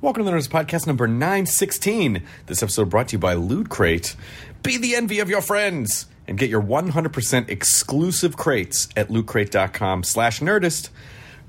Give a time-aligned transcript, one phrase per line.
[0.00, 2.22] Welcome to the Nerdist Podcast number 916.
[2.46, 4.14] This episode brought to you by Loot Crate.
[4.62, 10.38] Be the envy of your friends and get your 100% exclusive crates at lootcrate.com slash
[10.38, 10.90] nerdist.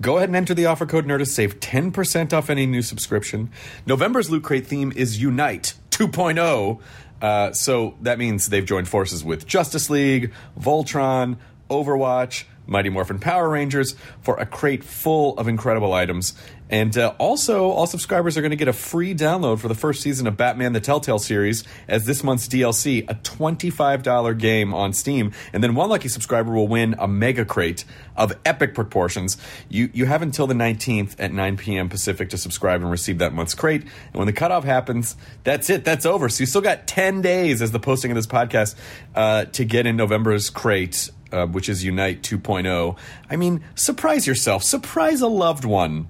[0.01, 1.27] Go ahead and enter the offer code Nerdist.
[1.27, 3.51] Save 10% off any new subscription.
[3.85, 6.79] November's Loot Crate theme is Unite 2.0.
[7.21, 11.37] Uh, so that means they've joined forces with Justice League, Voltron,
[11.69, 16.33] Overwatch, Mighty Morphin Power Rangers for a crate full of incredible items.
[16.69, 20.01] And uh, also, all subscribers are going to get a free download for the first
[20.01, 25.31] season of Batman the Telltale series as this month's DLC, a $25 game on Steam.
[25.51, 29.37] And then one lucky subscriber will win a mega crate of epic proportions.
[29.67, 31.89] You, you have until the 19th at 9 p.m.
[31.89, 33.81] Pacific to subscribe and receive that month's crate.
[33.81, 35.83] And when the cutoff happens, that's it.
[35.83, 36.29] That's over.
[36.29, 38.75] So you still got 10 days as the posting of this podcast
[39.15, 42.97] uh, to get in November's crate uh, which is Unite 2.0.
[43.29, 46.07] I mean, surprise yourself, surprise a loved one.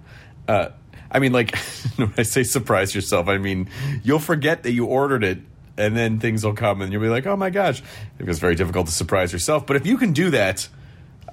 [0.47, 0.69] Uh,
[1.11, 1.55] I mean, like,
[1.95, 3.69] when I say surprise yourself, I mean,
[4.03, 5.39] you'll forget that you ordered it
[5.77, 7.81] and then things will come and you'll be like, oh my gosh.
[8.19, 9.65] It's very difficult to surprise yourself.
[9.65, 10.67] But if you can do that,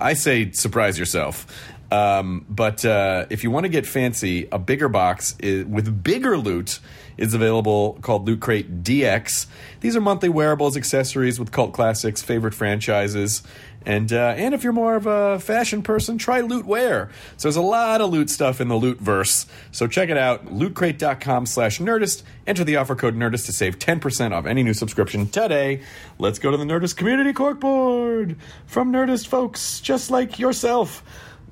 [0.00, 1.46] I say surprise yourself.
[1.90, 6.36] Um, but uh, if you want to get fancy, a bigger box is, with bigger
[6.36, 6.80] loot
[7.16, 9.46] is available called Loot Crate DX.
[9.80, 13.42] These are monthly wearables, accessories with cult classics, favorite franchises.
[13.86, 17.08] And uh, and if you're more of a fashion person, try Loot Wear.
[17.36, 19.46] So there's a lot of loot stuff in the loot verse.
[19.70, 22.24] So check it out, lootcrate.com slash nerdist.
[22.48, 25.82] Enter the offer code nerdist to save 10% off any new subscription today.
[26.18, 31.04] Let's go to the Nerdist Community Corkboard from Nerdist folks just like yourself.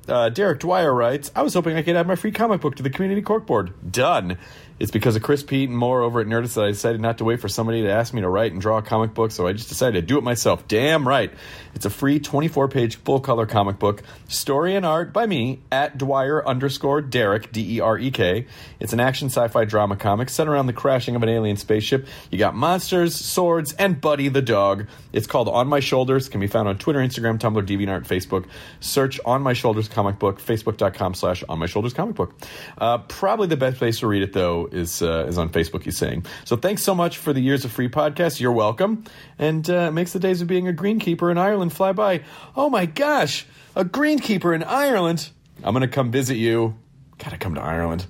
[0.07, 2.83] Uh, Derek Dwyer writes, I was hoping I could add my free comic book to
[2.83, 3.73] the community corkboard.
[3.91, 4.37] Done.
[4.77, 7.23] It's because of Chris Pete and more over at Nerdist that I decided not to
[7.23, 9.53] wait for somebody to ask me to write and draw a comic book, so I
[9.53, 10.67] just decided to do it myself.
[10.67, 11.31] Damn right.
[11.75, 15.97] It's a free 24 page full color comic book, story and art by me at
[15.97, 18.47] Dwyer underscore Derek, D E R E K.
[18.79, 22.07] It's an action sci fi drama comic set around the crashing of an alien spaceship.
[22.31, 24.87] You got monsters, swords, and Buddy the dog.
[25.11, 28.45] It's called On My Shoulders, can be found on Twitter, Instagram, Tumblr, DeviantArt, Facebook.
[28.79, 32.33] Search On My Shoulders comic book, facebook.com slash On My Shoulders comic book.
[32.77, 35.83] Uh, probably the best place to read it, though, is uh, is on Facebook.
[35.83, 36.55] He's saying so.
[36.55, 38.39] Thanks so much for the years of free podcasts.
[38.39, 39.03] You're welcome,
[39.37, 42.21] and uh, makes the days of being a greenkeeper in Ireland fly by.
[42.55, 43.45] Oh my gosh,
[43.75, 45.29] a greenkeeper in Ireland!
[45.63, 46.75] I'm gonna come visit you.
[47.17, 48.05] Gotta come to Ireland.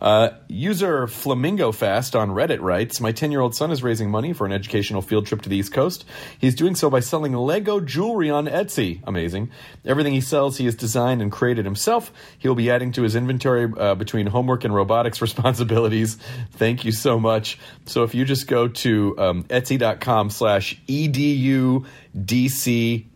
[0.00, 4.32] Uh, user Flamingo Fast on Reddit writes My 10 year old son is raising money
[4.32, 6.04] for an educational field trip to the East Coast.
[6.38, 9.00] He's doing so by selling Lego jewelry on Etsy.
[9.04, 9.50] Amazing.
[9.84, 12.12] Everything he sells, he has designed and created himself.
[12.38, 16.16] He'll be adding to his inventory uh, between homework and robotics responsibilities.
[16.52, 17.58] Thank you so much.
[17.86, 21.84] So if you just go to um, etsy.com slash edudc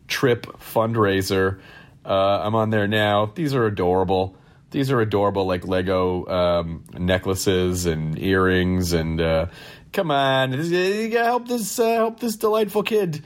[0.09, 1.61] trip fundraiser,
[2.05, 3.27] uh, I'm on there now.
[3.35, 4.35] These are adorable
[4.71, 8.93] these are adorable, like Lego um, necklaces and earrings.
[8.93, 9.47] And uh,
[9.93, 13.25] come on, gotta help this uh, help this delightful kid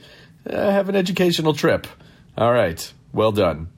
[0.49, 1.87] uh, have an educational trip.
[2.37, 3.69] All right, well done.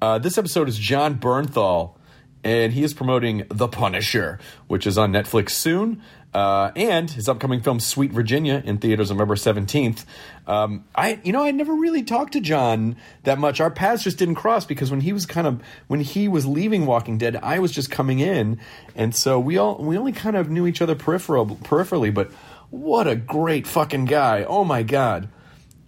[0.00, 1.96] Uh, this episode is Jon Bernthal,
[2.44, 6.02] and he is promoting The Punisher, which is on Netflix soon.
[6.34, 10.04] Uh, and his upcoming film Sweet Virginia in theaters November 17th.
[10.46, 13.60] Um, I, you know, I never really talked to Jon that much.
[13.60, 16.84] Our paths just didn't cross because when he was kind of when he was leaving
[16.84, 18.60] Walking Dead, I was just coming in,
[18.94, 22.12] and so we all we only kind of knew each other peripheral peripherally.
[22.12, 22.30] But
[22.70, 24.44] what a great fucking guy!
[24.44, 25.28] Oh my god.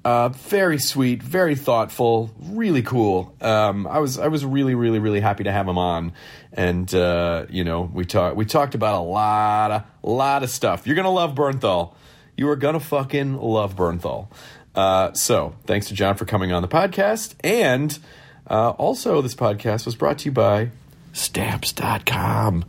[0.09, 3.35] Uh, very sweet, very thoughtful, really cool.
[3.43, 6.15] Um, I was I was really really really happy to have him on,
[6.51, 10.87] and uh, you know we talked we talked about a lot of lot of stuff.
[10.87, 11.93] You're gonna love Bernthal.
[12.39, 14.29] You are gonna fucking love Bernthal.
[14.75, 17.99] Uh, so thanks to Jon for coming on the podcast, and
[18.47, 20.71] uh, also this podcast was brought to you by
[21.13, 22.65] Stamps.com.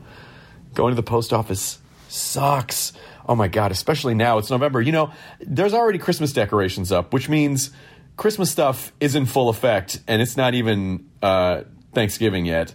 [0.73, 1.79] Going to the post office
[2.09, 2.91] sucks.
[3.29, 4.39] Oh my God, especially now.
[4.39, 4.81] It's November.
[4.81, 7.69] You know, there's already Christmas decorations up, which means
[8.17, 11.61] Christmas stuff is in full effect, and it's not even uh,
[11.93, 12.73] Thanksgiving yet.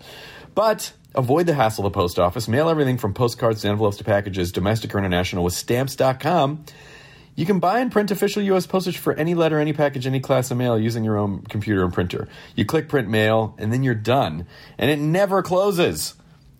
[0.54, 2.46] But avoid the hassle of the post office.
[2.46, 6.64] Mail everything from postcards to envelopes to packages, domestic or international, with stamps.com.
[7.34, 8.64] You can buy and print official U.S.
[8.64, 11.92] postage for any letter, any package, any class of mail using your own computer and
[11.92, 12.28] printer.
[12.54, 14.46] You click print mail, and then you're done.
[14.78, 16.14] And it never closes.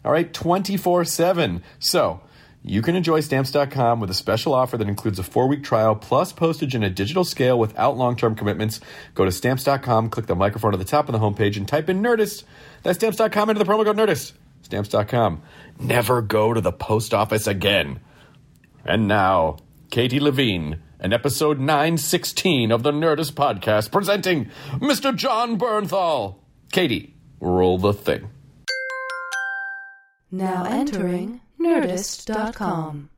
[0.05, 1.63] All right, 24 7.
[1.79, 2.23] So,
[2.67, 6.33] you can enjoy stamps.com with a special offer that includes a four week trial plus
[6.33, 8.81] postage and a digital scale without long term commitments.
[9.15, 12.03] Go to stamps.com, click the microphone at the top of the homepage, and type in
[12.03, 12.45] Nerdist.
[12.83, 14.33] That's stamps.com into the promo code Nerdist.
[14.63, 15.43] Stamps.com.
[15.79, 18.01] Never go to the post office again.
[18.83, 19.59] And now,
[19.91, 25.15] Katie Levine and episode 916 of the Nerdist podcast presenting Mr.
[25.15, 26.37] Jon Bernthal.
[26.73, 28.31] Katie, roll the thing.
[30.31, 33.11] Now entering Nerdist.com.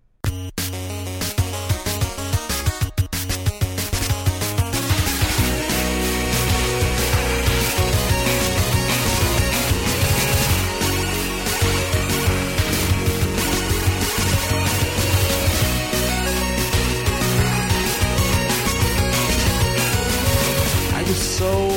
[20.98, 21.75] I was so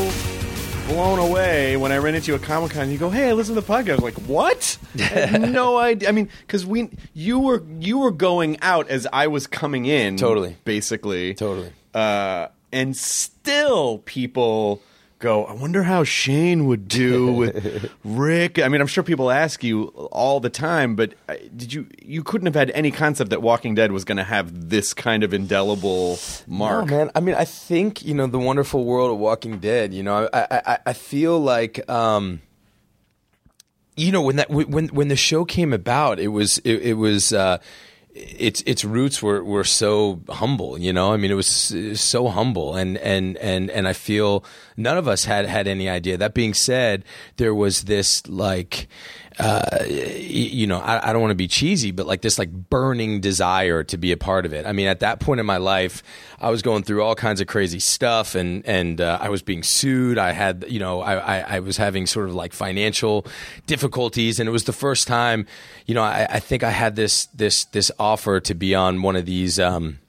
[1.00, 2.92] blown away when I ran into you at Comic Con.
[2.92, 6.10] You go, "Hey, I listen to the podcast." I was like, "What?" I no idea.
[6.10, 10.18] I mean, because we you were you were going out as I was coming in,
[10.18, 10.58] Totally.
[10.66, 11.72] basically, Totally.
[11.94, 14.82] uh, and still people
[15.20, 15.46] go.
[15.46, 18.58] I wonder how Shane would do with Rick.
[18.60, 22.24] I mean, I'm sure people ask you all the time, but uh, did you you
[22.24, 25.34] couldn't have had any concept that Walking Dead was going to have this kind of
[25.34, 26.18] indelible
[26.48, 26.88] mark?
[26.88, 27.12] No, man.
[27.16, 29.94] I mean, I think you know the wonderful world of Walking Dead.
[29.94, 31.88] You know, I I, I- feel like.
[31.90, 32.42] Um,
[33.96, 37.34] you know when that when when the show came about, it was it, it was
[37.34, 37.58] uh,
[38.14, 40.78] its its roots were, were so humble.
[40.78, 43.94] You know, I mean, it was, it was so humble, and and and and I
[43.94, 44.46] feel
[44.80, 46.18] none of us had had any idea.
[46.18, 47.04] That being said,
[47.38, 48.88] there was this like.
[49.42, 53.22] Uh, you know, I, I don't want to be cheesy, but like this like burning
[53.22, 54.66] desire to be a part of it.
[54.66, 56.04] I mean, at that point in my life,
[56.42, 59.64] I was going through all kinds of crazy stuff, and and uh, I was being
[59.64, 60.18] sued.
[60.18, 63.26] I had, you know, I, I I was having sort of like financial
[63.66, 65.48] difficulties, and it was the first time,
[65.86, 69.16] you know, I, I think I had this this this offer to be on one
[69.16, 69.58] of these.
[69.58, 70.00] Um,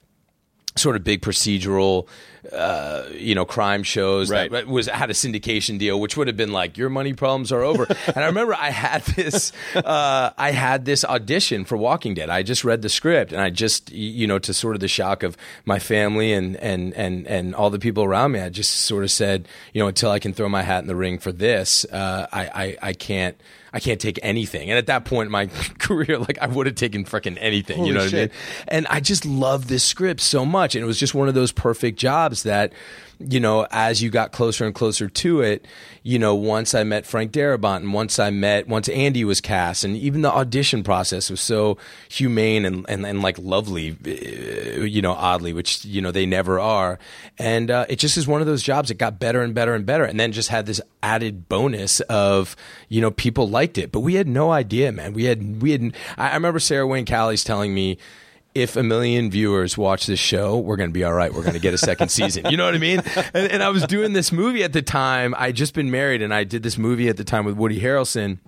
[0.77, 2.07] sort of big procedural,
[2.53, 4.51] uh, you know, crime shows Right.
[4.51, 7.61] that was had a syndication deal, which would have been like your money problems are
[7.61, 7.83] over.
[8.07, 12.29] and I remember I had this, uh, I had this audition for Walking Dead.
[12.29, 15.23] I just read the script, and I just, you know, to sort of the shock
[15.23, 19.03] of my family and and and and all the people around me, I just sort
[19.03, 21.85] of said, you know, until I can throw my hat in the ring for this,
[21.85, 22.45] uh, I,
[22.81, 23.35] I I can't.
[23.73, 24.69] I can't take anything.
[24.69, 25.45] And at that point in my
[25.79, 27.77] career, like I would have taken freaking anything.
[27.77, 28.29] Holy you know what shit.
[28.31, 28.65] I mean?
[28.67, 30.75] And I just loved this script so much.
[30.75, 32.73] And it was just one of those perfect jobs that,
[33.19, 35.67] you know, as you got closer and closer to it,
[36.01, 39.83] you know, once I met Frank Darabont and once I met, once Andy was cast
[39.83, 41.77] and even the audition process was so
[42.09, 46.59] humane and, and, and like lovely, uh, you know, oddly, which, you know, they never
[46.59, 46.97] are.
[47.37, 49.85] And uh, it just is one of those jobs that got better and better and
[49.85, 50.03] better.
[50.03, 52.55] And then just had this added bonus of,
[52.89, 53.91] you know, people liked it.
[53.91, 55.13] But we had no idea, man.
[55.13, 57.99] We had, we had, I I remember Sarah Wayne Callies telling me,
[58.53, 61.33] if a million viewers watch this show, we're going to be all right.
[61.33, 62.45] We're going to get a second season.
[62.49, 63.01] You know what I mean?
[63.33, 65.33] And, and I was doing this movie at the time.
[65.37, 68.39] I'd just been married, and I did this movie at the time with Woody Harrelson.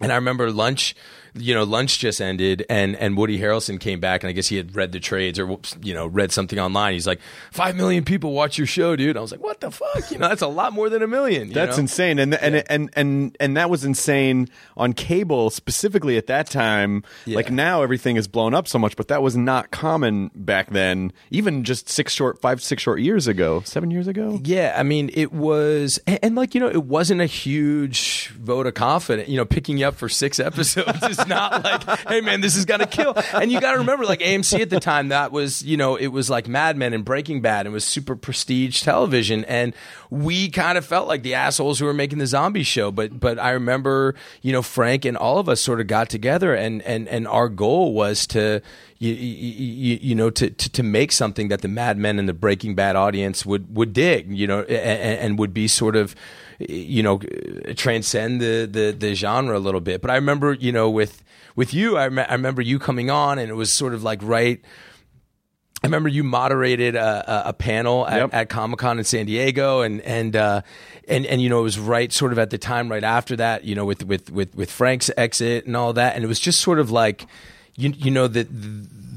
[0.00, 0.94] And I remember lunch,
[1.34, 4.56] you know, lunch just ended, and and Woody Harrelson came back, and I guess he
[4.56, 6.94] had read the trades or you know read something online.
[6.94, 7.20] He's like,
[7.52, 9.16] five million people watch your show, dude.
[9.16, 10.10] I was like, what the fuck?
[10.10, 11.48] You know, that's a lot more than a million.
[11.48, 11.82] you That's know?
[11.82, 17.04] insane, and and, and and and that was insane on cable specifically at that time.
[17.26, 17.36] Yeah.
[17.36, 21.12] Like now, everything is blown up so much, but that was not common back then.
[21.30, 24.40] Even just six short, five, six short years ago, seven years ago.
[24.44, 28.66] Yeah, I mean, it was, and, and like you know, it wasn't a huge vote
[28.66, 29.28] of confidence.
[29.28, 32.64] You know, picking you up for six episodes is not like, hey man, this is
[32.64, 33.14] gonna kill.
[33.34, 36.08] And you got to remember, like AMC at the time, that was you know, it
[36.08, 37.66] was like Mad Men and Breaking Bad.
[37.66, 39.74] It was super prestige television, and
[40.10, 42.90] we kind of felt like the assholes who were making the zombie show.
[42.90, 46.54] But but I remember, you know, Frank and all of us sort of got together,
[46.54, 48.60] and and and our goal was to
[48.98, 52.34] you, you, you know to, to to make something that the Mad Men and the
[52.34, 56.14] Breaking Bad audience would would dig, you know, and, and would be sort of
[56.68, 57.18] you know
[57.74, 60.00] transcend the, the the genre a little bit.
[60.00, 61.22] But I remember, you know, with
[61.56, 64.20] with you, I, rem- I remember you coming on, and it was sort of like
[64.22, 64.60] right.
[65.82, 68.34] I remember you moderated a, a, panel at, Yep.
[68.34, 70.60] at Comic Con in San Diego, and and uh,
[71.08, 73.64] and and you know it was right sort of at the time right after that,
[73.64, 76.60] you know, with with with with Frank's exit and all that, and it was just
[76.60, 77.26] sort of like,
[77.76, 78.48] you you know that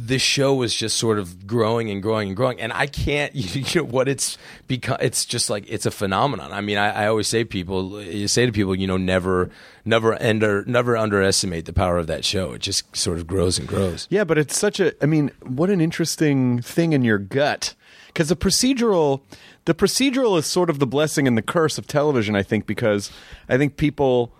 [0.05, 3.81] this show was just sort of growing and growing and growing, and I can't you
[3.81, 4.97] know what it's become.
[4.99, 6.51] It's just like it's a phenomenon.
[6.51, 9.49] I mean, I, I always say people, you say to people, you know, never
[9.85, 12.53] never under never underestimate the power of that show.
[12.53, 14.07] It just sort of grows and grows.
[14.09, 14.93] Yeah, but it's such a.
[15.01, 17.75] I mean, what an interesting thing in your gut.
[18.07, 19.21] Because the procedural,
[19.65, 22.35] the procedural is sort of the blessing and the curse of television.
[22.35, 23.11] I think because
[23.49, 24.31] I think people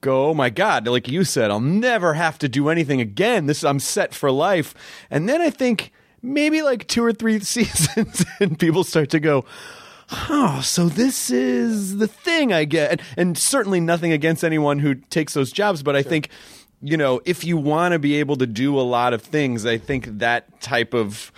[0.00, 3.46] go, "Oh my god!" Like you said, I'll never have to do anything again.
[3.46, 4.74] This I'm set for life.
[5.10, 9.44] And then I think maybe like two or three seasons, and people start to go.
[10.28, 12.92] Oh, so this is the thing I get.
[12.92, 16.28] And, and certainly nothing against anyone who takes those jobs, but I think,
[16.80, 19.78] you know, if you want to be able to do a lot of things, I
[19.78, 21.32] think that type of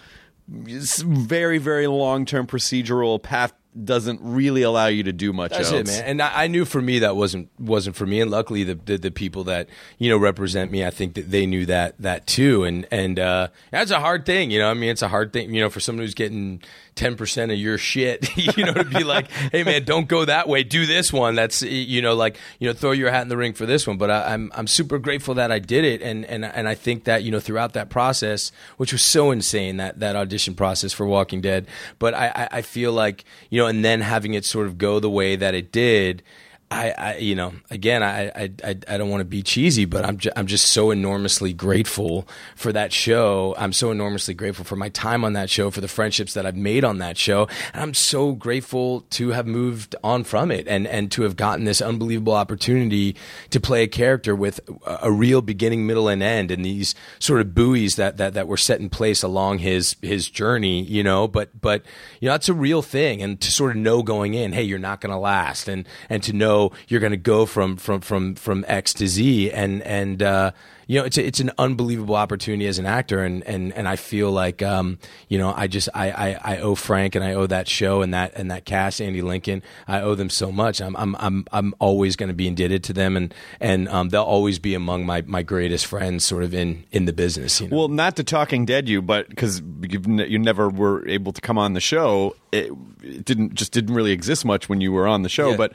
[0.48, 3.52] very, very long term procedural path
[3.84, 5.80] doesn't really allow you to do much That's else.
[5.80, 6.04] it, man.
[6.04, 8.20] And I, I knew for me that wasn't wasn't for me.
[8.20, 9.68] And luckily, the, the the people that
[9.98, 12.64] you know represent me, I think that they knew that that too.
[12.64, 14.70] And and uh, that's a hard thing, you know.
[14.70, 16.62] I mean, it's a hard thing, you know, for someone who's getting
[16.98, 20.48] ten percent of your shit, you know, to be like, hey, man, don't go that
[20.48, 20.64] way.
[20.64, 21.36] Do this one.
[21.36, 23.96] That's you know, like you know, throw your hat in the ring for this one.
[23.96, 27.04] But I, I'm I'm super grateful that I did it, and and and I think
[27.04, 31.06] that you know throughout that process, which was so insane that that audition process for
[31.06, 31.66] Walking Dead.
[31.98, 35.00] But I I, I feel like you know, and then having it sort of go
[35.00, 36.22] the way that it did.
[36.70, 38.50] I, I, you know, again, I, I,
[38.86, 42.72] I, don't want to be cheesy, but I'm, ju- I'm just so enormously grateful for
[42.72, 43.54] that show.
[43.56, 46.56] I'm so enormously grateful for my time on that show, for the friendships that I've
[46.56, 50.86] made on that show, and I'm so grateful to have moved on from it and
[50.86, 53.16] and to have gotten this unbelievable opportunity
[53.48, 57.40] to play a character with a, a real beginning, middle, and end, and these sort
[57.40, 60.82] of buoys that that that were set in place along his his journey.
[60.82, 61.82] You know, but but
[62.20, 64.78] you know, that's a real thing, and to sort of know going in, hey, you're
[64.78, 66.57] not going to last, and and to know
[66.88, 70.50] you're going to go from from from from X to Z, and and uh,
[70.86, 73.96] you know it's a, it's an unbelievable opportunity as an actor, and and and I
[73.96, 74.98] feel like um,
[75.28, 78.14] you know I just I, I I owe Frank and I owe that show and
[78.14, 80.80] that and that cast Andy Lincoln I owe them so much.
[80.80, 84.22] I'm I'm I'm I'm always going to be indebted to them, and and um, they'll
[84.22, 87.60] always be among my my greatest friends, sort of in in the business.
[87.60, 87.76] You know?
[87.76, 91.74] Well, not to Talking Dead you, but because you never were able to come on
[91.74, 92.72] the show, it,
[93.02, 95.50] it didn't just didn't really exist much when you were on the show.
[95.50, 95.56] Yeah.
[95.56, 95.72] But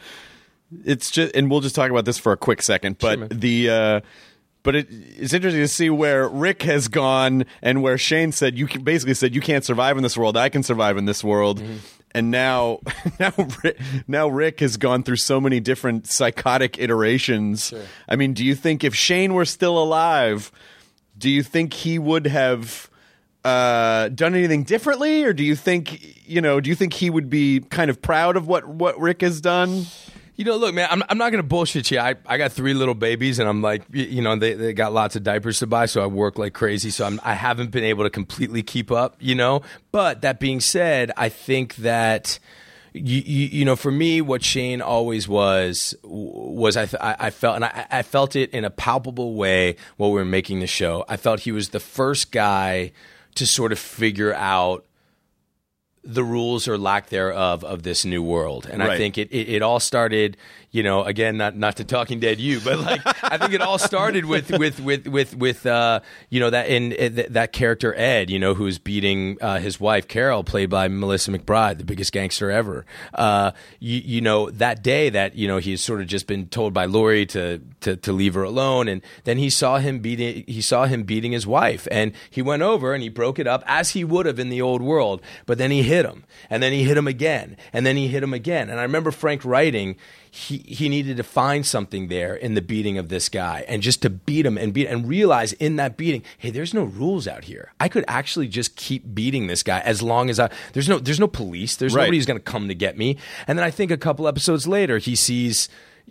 [0.86, 2.98] it's just, and we'll just talk about this for a quick second.
[3.00, 3.30] But man.
[3.32, 3.70] the.
[3.70, 4.02] Uh,
[4.64, 8.66] but it, it's interesting to see where Rick has gone and where Shane said you
[8.66, 10.38] can, basically said you can't survive in this world.
[10.38, 11.62] I can survive in this world.
[12.16, 12.80] And now,
[13.20, 17.74] now, Rick, now Rick has gone through so many different psychotic iterations.
[18.08, 20.50] I mean, do you think if Shane were still alive,
[21.18, 22.90] do you think he would have
[23.44, 26.62] uh, done anything differently, or do you think you know?
[26.62, 29.86] Do you think he would be kind of proud of what what Rick has done?
[30.36, 32.00] You know, look, man, I'm, I'm not going to bullshit you.
[32.00, 35.16] I, I got three little babies, and I'm like, you know, they, they got lots
[35.16, 36.90] of diapers to buy, so I work like crazy.
[36.90, 39.62] So I'm, I haven't been able to completely keep up, you know.
[39.92, 42.40] But that being said, I think that.
[42.96, 47.66] You, you, you know, for me, what Shane always was was I, I felt and
[47.66, 51.04] I, I felt it in a palpable way while we were making the show.
[51.10, 52.92] I felt he was the first guy
[53.34, 54.86] to sort of figure out
[56.04, 58.68] the rules or lack thereof of this new world.
[58.70, 60.36] And I think it, it, it all started,
[60.72, 63.78] you know, again, not not to Talking Dead you, but like I think it all
[63.78, 68.30] started with with with with with uh, you know that in, in that character Ed,
[68.30, 72.52] you know, who's beating uh, his wife Carol, played by Melissa McBride, the biggest gangster
[72.52, 72.86] ever.
[73.14, 76.74] Uh, you, you know that day that you know he's sort of just been told
[76.74, 80.62] by Lori to, to to leave her alone, and then he saw him beating he
[80.62, 83.92] saw him beating his wife, and he went over and he broke it up as
[83.92, 86.84] he would have in the old world, but then he hit him, and then he
[86.84, 89.96] hit him again, and then he hit him again, and I remember Frank writing
[90.36, 94.02] he he needed to find something there in the beating of this guy, and just
[94.02, 97.44] to beat him and beat and realize in that beating, hey, there's no rules out
[97.44, 97.72] here.
[97.80, 101.20] I could actually just keep beating this guy as long as I there's no there's
[101.20, 102.04] no police, there's Right.
[102.06, 104.68] nobody who's going to come to get me, and then I think a couple episodes
[104.68, 105.70] later he sees.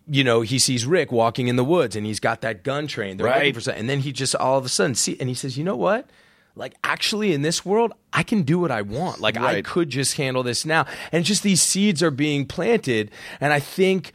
[0.09, 3.21] You know, he sees Rick walking in the woods, and he's got that gun trained.
[3.21, 3.54] They're Right.
[3.54, 5.64] for something, and then he just all of a sudden see, and he says, "You
[5.64, 6.09] know what?
[6.54, 9.21] Like, actually, in this world, I can do what I want.
[9.21, 13.52] Like, I could just handle this now." And just these seeds are being planted, and
[13.52, 14.12] I think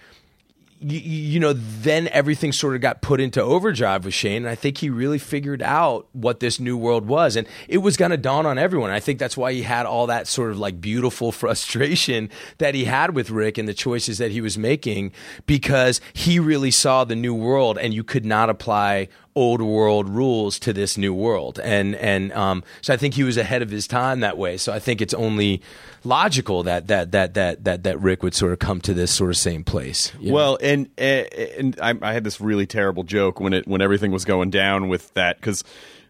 [0.80, 4.56] you, you know, then everything sort of got put into overdrive with Shane, and I
[4.56, 8.18] think he really figured out what this new world was, and it was going to
[8.18, 8.92] dawn on everyone.
[8.92, 12.30] I think that's why he had all that sort of like beautiful frustration
[12.60, 15.12] that he had with Rick and the choices that he was making,
[15.46, 19.08] because he really saw the new world, and you could not apply
[19.38, 23.38] old world rules to this new world, and and um, so I think he was
[23.38, 24.58] ahead of his time that way.
[24.58, 25.62] So I think it's only
[26.04, 29.30] logical that that that that that that Rick would sort of come to this sort
[29.30, 30.12] of same place.
[30.20, 34.26] Well, and and I, I had this really terrible joke when it when everything was
[34.26, 35.64] going down with that because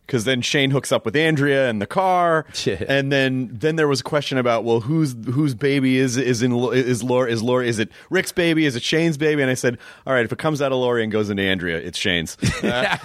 [0.08, 2.82] because then Shane hooks up with Andrea in the car, Yeah.
[2.88, 6.54] and then then there was a question about well whose whose baby is is in
[6.74, 9.78] is Laura is Laura is it Rick's baby is it Shane's baby and I said
[10.08, 12.38] all right if it comes out of Lori and goes into Andrea it's Shane's.
[12.64, 12.98] Uh,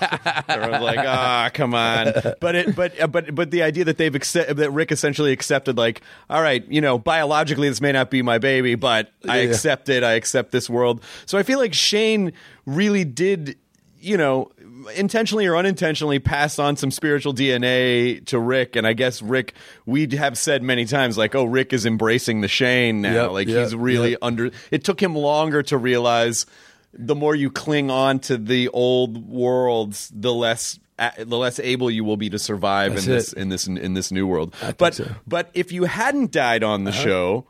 [0.49, 4.15] everyone's like ah come on, but it but uh, but but the idea that they've
[4.15, 8.23] accept, that Rick essentially accepted like all right you know biologically this may not be
[8.23, 9.51] my baby but I Yeah.
[9.51, 12.33] accept it I accept this world so I feel like Shane
[12.67, 13.57] really did
[14.03, 14.51] you know
[14.95, 19.55] intentionally or unintentionally pass on some spiritual DNA to Rick and I guess Rick
[19.87, 23.49] we have said many times like oh Rick is embracing the Shane now Yep, like
[23.49, 24.19] yep, he's really yep.
[24.23, 26.47] under it took him longer to realize
[26.93, 30.79] the more you cling on to the old worlds the less
[31.19, 33.39] the less able you will be to survive That's in this it.
[33.39, 35.05] in this in this new world think but so.
[35.05, 35.15] Uh-huh.
[35.27, 37.47] but if you hadn't died on the show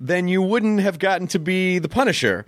[0.00, 2.44] then you wouldn't have gotten to be the Punisher.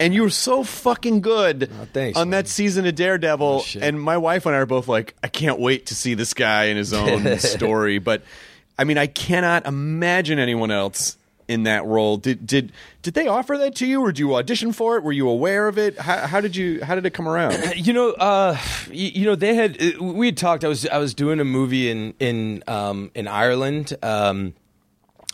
[0.00, 2.42] And you were so fucking good Oh, thanks, on man.
[2.44, 3.60] that season of Daredevil.
[3.62, 3.82] shit.
[3.82, 6.64] and my wife and I are both like, I can't wait to see this guy
[6.66, 7.98] in his own story.
[7.98, 8.22] But
[8.78, 11.16] I mean, I cannot imagine anyone else
[11.48, 12.16] in that role.
[12.18, 15.02] Did did did they offer that to you, or did you audition for it?
[15.02, 15.98] Were you aware of it?
[15.98, 17.54] How, how did you how did it come around?
[17.76, 18.56] You know, uh,
[18.90, 20.62] you, you know, they had uh, we had talked.
[20.62, 23.94] I was I was doing a movie in in um, in Ireland.
[24.02, 24.52] Um,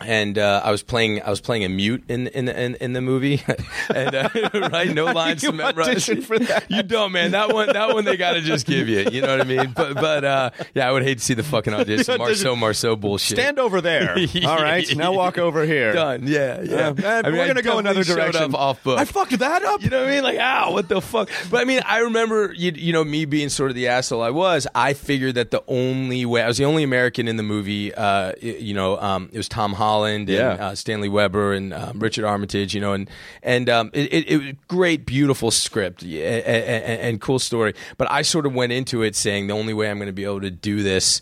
[0.00, 1.22] and uh, I was playing.
[1.22, 3.42] I was playing a mute in in in, in the movie,
[3.94, 4.28] and uh,
[4.72, 6.04] right, no lines you to memorize.
[6.04, 6.64] for that?
[6.68, 7.30] You don't, man.
[7.30, 9.08] That one, that one, they got to just give you.
[9.10, 9.72] You know what I mean?
[9.74, 12.18] But but uh, yeah, I would hate to see the fucking audition.
[12.18, 13.38] Marceau Marceau bullshit.
[13.38, 14.16] Stand over there.
[14.46, 15.92] All right, now walk over here.
[15.92, 16.26] Done.
[16.26, 16.88] Yeah, yeah.
[16.88, 18.54] Uh, I mean, we're gonna go another direction.
[18.54, 18.98] Off book.
[18.98, 19.82] I fucked that up.
[19.82, 20.22] You know what I mean?
[20.24, 21.30] Like, ow, what the fuck?
[21.50, 24.30] But I mean, I remember, you, you know, me being sort of the asshole I
[24.30, 24.66] was.
[24.74, 27.94] I figured that the only way I was the only American in the movie.
[27.94, 30.50] Uh, you know, um, it was Tom Holland and Yeah.
[30.52, 32.74] uh, Stanley Weber and um, Richard Armitage.
[32.74, 33.08] You know, and
[33.42, 37.74] and um, it, it, it was great, beautiful script and, and, and cool story.
[37.96, 40.24] But I sort of went into it saying the only way I'm going to be
[40.24, 41.20] able to do this,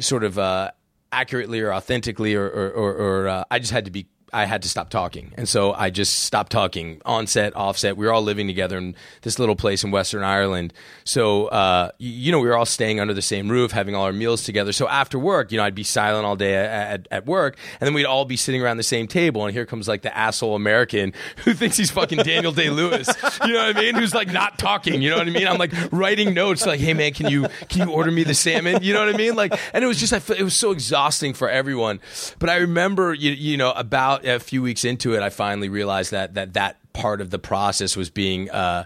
[0.00, 0.38] sort of.
[0.38, 0.70] Uh,
[1.12, 4.62] accurately or authentically or, or, or, or uh, I just had to be I had
[4.62, 5.32] to stop talking.
[5.36, 7.96] And so I just stopped talking on set, off set.
[7.96, 10.72] We were all living together in this little place in Western Ireland.
[11.04, 14.12] So, uh, you know, we were all staying under the same roof, having all our
[14.12, 14.72] meals together.
[14.72, 17.56] So after work, you know, I'd be silent all day at, at, work.
[17.80, 19.44] And then we'd all be sitting around the same table.
[19.46, 21.12] And here comes like the asshole American
[21.44, 23.08] who thinks he's fucking Daniel Day Lewis.
[23.44, 23.94] You know what I mean?
[23.94, 25.00] Who's like not talking.
[25.00, 25.46] You know what I mean?
[25.46, 28.82] I'm like writing notes like, hey man, can you, can you order me the salmon?
[28.82, 29.36] You know what I mean?
[29.36, 32.00] Like, and it was just, I it was so exhausting for everyone.
[32.40, 36.10] But I remember, you, you know, about a few weeks into it, I finally realized
[36.10, 38.84] that that that part of the process was being uh,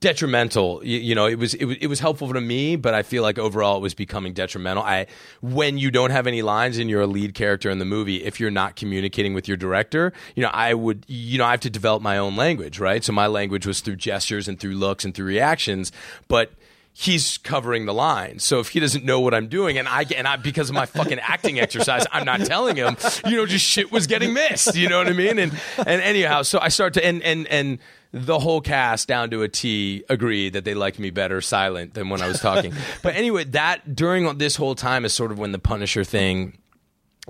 [0.00, 0.84] detrimental.
[0.84, 3.22] You, you know, it was, it was it was helpful to me, but I feel
[3.22, 4.82] like overall it was becoming detrimental.
[4.82, 5.06] I
[5.40, 8.38] when you don't have any lines and you're a lead character in the movie, if
[8.38, 11.70] you're not communicating with your director, you know, I would, you know, I have to
[11.70, 13.02] develop my own language, right?
[13.02, 15.92] So my language was through gestures and through looks and through reactions,
[16.28, 16.52] but
[16.98, 18.38] he's covering the line.
[18.38, 20.86] So if he doesn't know what I'm doing, and I and I because of my
[20.86, 22.96] fucking acting exercise, I'm not telling him.
[23.26, 24.74] You know, just shit was getting missed.
[24.74, 25.38] You know what I mean?
[25.38, 27.78] And and anyhow, so I start to and and and
[28.12, 32.08] the whole cast down to a T agreed that they liked me better silent than
[32.08, 32.72] when I was talking.
[33.02, 36.56] but anyway, that during this whole time is sort of when the Punisher thing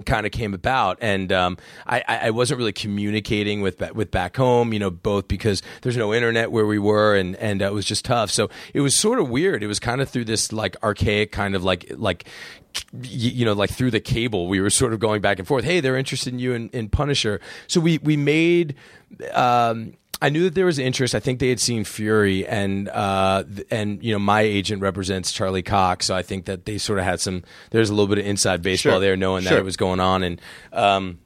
[0.05, 1.57] kind of came about, and um,
[1.87, 6.13] I, I wasn't really communicating with with back home, you know, both because there's no
[6.13, 8.31] internet where we were, and and uh, it was just tough.
[8.31, 9.63] So it was sort of weird.
[9.63, 12.27] It was kind of through this like archaic kind of like like
[13.03, 15.81] you know like through the cable we were sort of going back and forth hey
[15.81, 18.75] they're interested in you in, in punisher so we we made
[19.33, 21.15] um I knew that there was interest.
[21.15, 25.63] I think they had seen Fury, and uh, and you know my agent represents Charlie
[25.63, 27.43] Cox, so I think that they sort of had some.
[27.71, 29.01] There's a little bit of inside baseball Sure.
[29.01, 30.41] there, knowing that it was going on, and
[30.73, 31.19] um,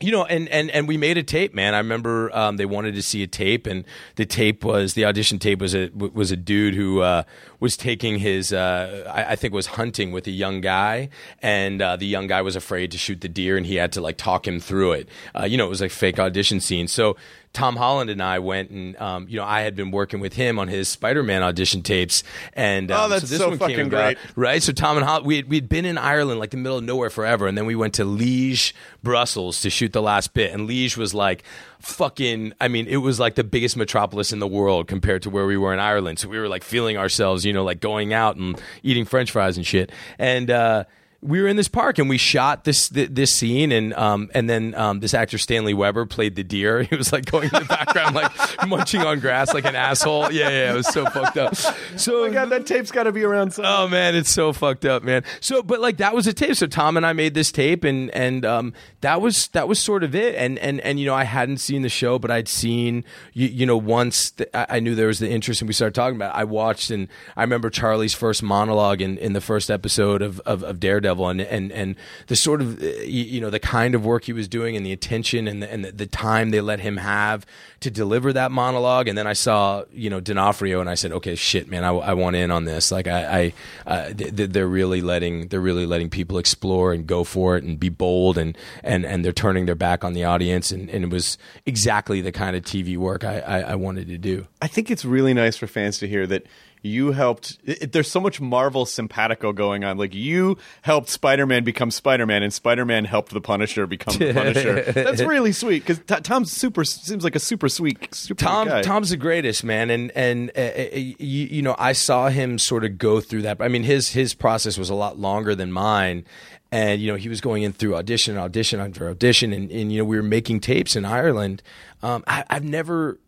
[0.00, 1.74] you know, and, and, and we made a tape, man.
[1.74, 3.84] I remember um, they wanted to see a tape, and
[4.16, 7.22] the tape was the audition tape was a was a dude who uh,
[7.60, 11.10] was taking his uh, I, I think was hunting with a young guy,
[11.42, 14.00] and uh, the young guy was afraid to shoot the deer, and he had to
[14.00, 15.08] like talk him through it.
[15.38, 16.88] Uh, you know, it was like fake audition scene.
[16.88, 17.16] So
[17.52, 20.58] Tom Holland and I went and um, you know I had been working with him
[20.58, 23.80] on his Spider Man audition tapes, and um, Oh, that's so this so one fucking
[23.88, 24.18] about, great.
[24.36, 24.62] right?
[24.62, 27.10] So Tom and Holland, we had, we'd been in Ireland, like the middle of nowhere
[27.10, 30.52] forever, and then we went to Liege, Brussels, to shoot the last bit.
[30.52, 31.42] And Liege was like
[31.80, 32.52] fucking.
[32.60, 35.56] I mean, it was like the biggest metropolis in the world compared to where we
[35.56, 36.18] were in Ireland.
[36.18, 39.56] So we were like feeling ourselves, you know, like going out and eating French fries
[39.56, 39.90] and shit.
[40.18, 40.84] And uh,
[41.22, 44.74] we were in this park and we shot this this scene and um and then
[44.74, 46.82] um this actor Stanley Weber played the deer.
[46.90, 48.32] He was like going in the background like
[48.66, 50.32] munching on grass like an asshole.
[50.32, 51.54] Yeah, yeah, it was so fucked up.
[51.54, 51.70] So
[52.24, 53.52] Oh my god, that tape's got to be around.
[53.52, 53.72] Somewhere.
[53.74, 55.22] Oh man, it's so fucked up, man.
[55.40, 56.56] So, but like that was a tape.
[56.56, 60.02] So Tom and I made this tape, and and um, that was that was sort
[60.04, 60.34] of it.
[60.34, 63.66] And and and you know, I hadn't seen the show, but I'd seen you, you
[63.66, 66.34] know once th- I I knew there was the interest, and we started talking about.
[66.34, 66.38] it.
[66.38, 70.62] I watched, and I remember Charlie's first monologue in, in the first episode of, of,
[70.62, 71.96] of Daredevil, and and and
[72.26, 74.92] the sort of uh, you, know the kind of work he was doing, and the
[74.92, 77.46] attention, and the, and the, time they let him have
[77.80, 79.08] to deliver that monologue.
[79.08, 82.14] And then I saw you know D'Onofrio, and I said, okay, shit, man, I, I
[82.14, 82.90] want in on this.
[82.90, 83.52] Like I, I
[83.86, 87.64] uh, th- th- they're really letting they're really letting people explore and go for it
[87.64, 91.04] and be bold, and and and they're turning their back on the audience, and, and
[91.04, 94.46] it was exactly the kind of TV work I, I, I wanted to do.
[94.62, 96.46] I think it's really nice for fans to hear that
[96.82, 97.58] you helped.
[97.64, 99.98] It, there's so much Marvel simpatico going on.
[99.98, 104.92] Like you helped Spider-Man become Spider-Man, and Spider-Man helped the Punisher become the Punisher.
[104.92, 108.82] That's really sweet because Tom's super seems like a super sweet, super Tom guy.
[108.82, 112.84] Tom's the greatest man, and and uh, uh, you, you know I saw him sort
[112.84, 113.60] of go through that.
[113.60, 116.24] I mean his his process was a lot longer than mine,
[116.72, 119.98] and you know he was going in through audition, audition after audition, and, and you
[119.98, 121.62] know we were making tapes in Ireland.
[122.02, 123.18] Um, I, I've never.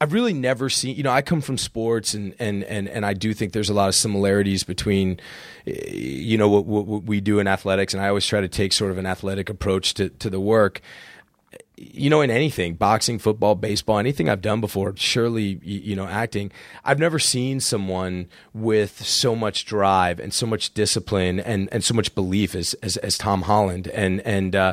[0.00, 3.14] I've really never seen, you know, I come from sports and, and, and, and I
[3.14, 5.20] do think there's a lot of similarities between,
[5.66, 7.94] eh, you know, what, what, what we do in athletics.
[7.94, 10.82] And I always try to take sort of an athletic approach to, to the work
[11.76, 16.50] you know, in anything, boxing, football, baseball, anything I've done before, surely, you know, acting,
[16.84, 21.92] I've never seen someone with so much drive and so much discipline and, and so
[21.92, 23.88] much belief as, as, as Tom Holland.
[23.88, 24.72] And, and, uh,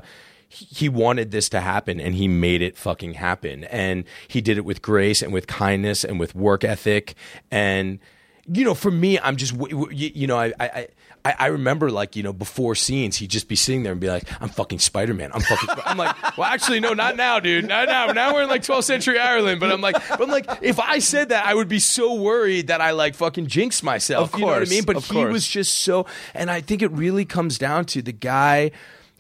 [0.54, 3.64] he wanted this to happen and he made it fucking happen.
[3.66, 7.16] And he did it with grace and with kindness and with work ethic.
[7.50, 8.00] And,
[8.48, 9.54] you know, for me, I'm just,
[9.92, 10.88] you know, I, I, I-
[11.26, 14.26] I remember like, you know, before scenes, he'd just be sitting there and be like,
[14.42, 15.32] I'm fucking Spider Man.
[15.34, 17.66] I'm fucking, Sp-" I'm like, well, actually, no, not now, dude.
[17.66, 18.08] Not now.
[18.08, 19.62] Now we're in like 12th century Ireland.
[19.62, 22.68] But I'm like, but I'm like, if I said that, I would be so worried
[22.68, 24.34] that I like fucking jinxed myself.
[24.34, 24.84] Of You know what I mean?
[24.84, 25.32] But he course.
[25.32, 28.72] was just so, and I think it really comes down to the guy.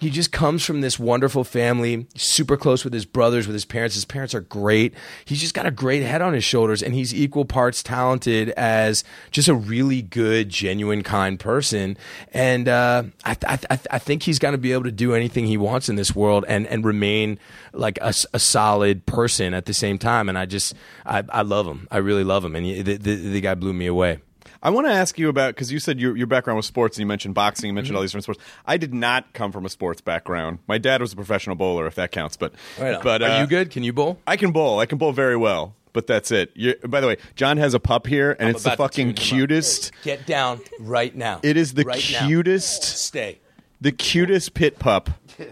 [0.04, 3.96] He just comes from this wonderful family, super close with his brothers, with his parents.
[3.96, 4.94] His parents are great.
[5.24, 9.06] He's just got a great head on his shoulders, and he's equal parts talented as
[9.32, 11.98] just a really good, genuine, kind person.
[12.34, 15.46] And uh, I, I, I I think he's going to be able to do anything
[15.46, 17.39] he wants in this world and, and remain
[17.72, 20.28] like a solid person at the same time.
[20.28, 21.88] And I just, I, I love him.
[21.89, 22.58] I really love him.
[22.58, 24.20] And he, the, the, the guy blew me away.
[24.63, 27.02] I want to ask you about because you said your your background was sports and
[27.02, 28.39] you mentioned boxing, you mentioned all these different sports.
[28.65, 30.60] I did not come from a sports background.
[30.67, 32.38] My dad was a professional bowler, if that counts.
[32.38, 33.69] But but are uh, you good?
[33.71, 34.19] Can you bowl?
[34.26, 34.80] I can bowl.
[34.80, 35.76] I can bowl very well.
[35.91, 36.52] But that's it.
[36.56, 39.91] you by the way, Jon has a pup here, and I'm it's the fucking cutest.
[40.04, 41.41] Get down right now.
[41.43, 42.26] It is the Right now.
[42.26, 43.39] cutest, Stay.
[43.82, 45.10] the cutest pit pup.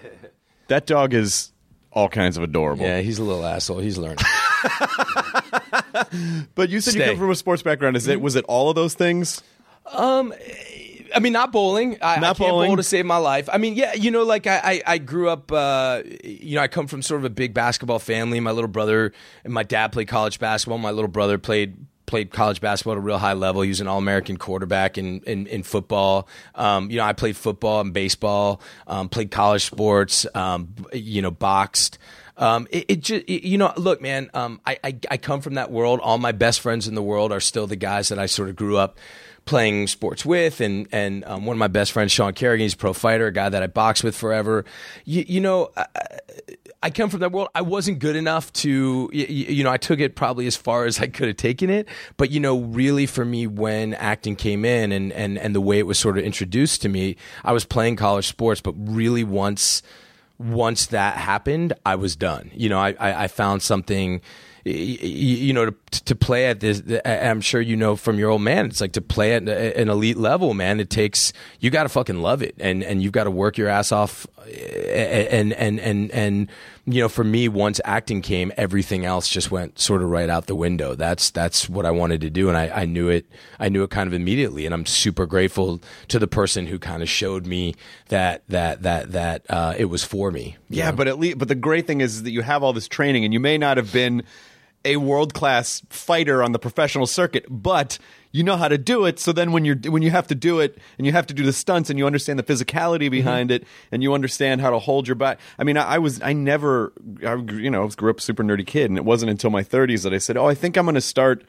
[0.68, 1.52] That dog is
[1.92, 2.86] all kinds of adorable.
[2.86, 3.80] Yeah, he's a little asshole.
[3.80, 4.24] He's learning.
[6.56, 7.96] But you said you come from a sports background.
[7.98, 9.42] Is it was it all of those things?
[9.86, 10.34] Um,
[11.14, 11.98] I mean, not bowling.
[12.02, 12.70] I, I Not can't bowling?
[12.70, 13.50] bowl to save my life.
[13.52, 15.52] I mean, yeah, you know, like I, I, I grew up.
[15.52, 18.40] Uh, you know, I come from sort of a big basketball family.
[18.40, 19.12] My little brother
[19.44, 20.78] and my dad played college basketball.
[20.78, 23.62] My little brother played played college basketball at a real high level.
[23.62, 26.28] He was an All American quarterback in in, in football.
[26.56, 28.62] Um, you know, I played football and baseball.
[28.88, 30.26] Um, played college sports.
[30.36, 31.98] Um, you know, boxed.
[32.42, 35.72] Um, it, it just, you know, look, man, um, I, I, I come from that
[35.72, 36.00] world.
[36.02, 38.56] All my best friends in the world are still the guys that I sort of
[38.56, 38.98] grew up
[39.46, 40.60] playing sports with.
[40.60, 43.32] And, and um, one of my best friends, Sean Kerrigan, he's a pro fighter, a
[43.32, 44.66] guy that I boxed with forever.
[45.06, 45.86] You, you know, I,
[46.84, 47.50] I come from that world.
[47.54, 51.00] I wasn't good enough to, you, you know, I took it probably as far as
[51.00, 51.88] I could have taken it.
[52.18, 55.78] But, you know, really for me, when acting came in and, and, and the way
[55.78, 59.84] it was sort of introduced to me, I was playing college sports, but really once
[60.42, 62.52] once that happened, I was done.
[62.54, 64.22] You know, I, I, I found something,
[64.64, 66.82] you know, to, to play at this.
[67.06, 68.68] I'm sure you know from your old man.
[68.68, 70.80] It's like to play at an elite level, man.
[70.80, 73.68] It takes you got to fucking love it, and and you've got to work your
[73.68, 74.28] ass off.
[74.48, 76.50] And and and and
[76.86, 80.48] you know, for me, once acting came, everything else just went sort of right out
[80.48, 80.96] the window.
[80.96, 83.26] That's that's what I wanted to do, and I, I knew it.
[83.60, 87.04] I knew it kind of immediately, and I'm super grateful to the person who kind
[87.04, 87.76] of showed me
[88.10, 90.58] that that that that uh, it was for me.
[90.70, 90.98] Yeah, know?
[90.98, 93.34] but at least but the great thing is that you have all this training and
[93.34, 94.24] you may not have been
[94.84, 98.00] a world class fighter on the professional circuit, but
[98.32, 99.20] you know how to do it.
[99.20, 101.44] So then when you're when you have to do it and you have to do
[101.44, 103.10] the stunts and you understand the physicality Mm-hmm.
[103.12, 105.40] behind it and you understand how to hold your back.
[105.60, 106.94] I mean, I, I was I never
[107.26, 110.04] I, you know grew up a super nerdy kid and it wasn't until my 30s
[110.04, 111.44] that I said, oh, I think I'm going to start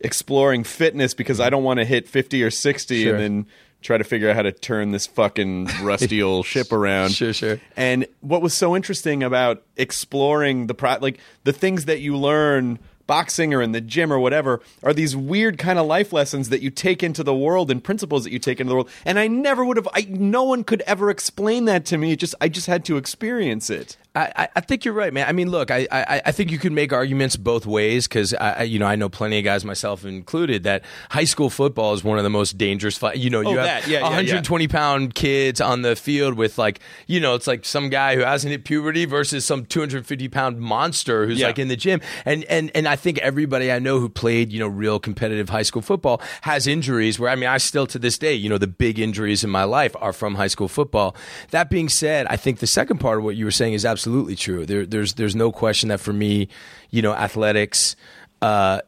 [0.00, 3.14] exploring fitness because I don't want to hit 50 or 60 Sure.
[3.14, 3.46] and then
[3.80, 7.10] try to figure out how to turn this fucking rusty old ship around.
[7.10, 7.60] Sure, sure.
[7.76, 12.78] And what was so interesting about exploring the pro- like the things that you learn
[13.08, 16.60] boxing or in the gym or whatever are these weird kind of life lessons that
[16.60, 18.90] you take into the world and principles that you take into the world.
[19.04, 22.12] And I never would have I no one could ever explain that to me.
[22.12, 23.96] It just I just had to experience it.
[24.18, 25.26] I, I- think you're right, man.
[25.26, 28.64] I mean, look, I, I, I think you could make arguments both ways because I,
[28.64, 32.18] you know, I know plenty of guys, myself included, that high school football is one
[32.18, 32.98] of the most dangerous.
[32.98, 33.16] Fight.
[33.16, 33.86] You know, you Oh, have.
[33.88, 34.02] Yeah, yeah, yeah.
[34.02, 38.20] 120 pound kids on the field with like, you know, it's like some guy who
[38.22, 41.46] hasn't hit puberty versus some 250 pound monster who's Yeah.
[41.46, 42.00] like in the gym.
[42.26, 45.62] And and and I think everybody I know who played, you know, real competitive high
[45.62, 47.18] school football has injuries.
[47.18, 49.64] Where I mean, I still to this day, you know, the big injuries in my
[49.64, 51.16] life are from high school football.
[51.52, 54.07] That being said, I think the second part of what you were saying is absolutely
[54.36, 54.66] true.
[54.66, 56.48] There, there's there's no question that for me,
[56.90, 57.96] you know, athletics.
[58.40, 58.80] uh,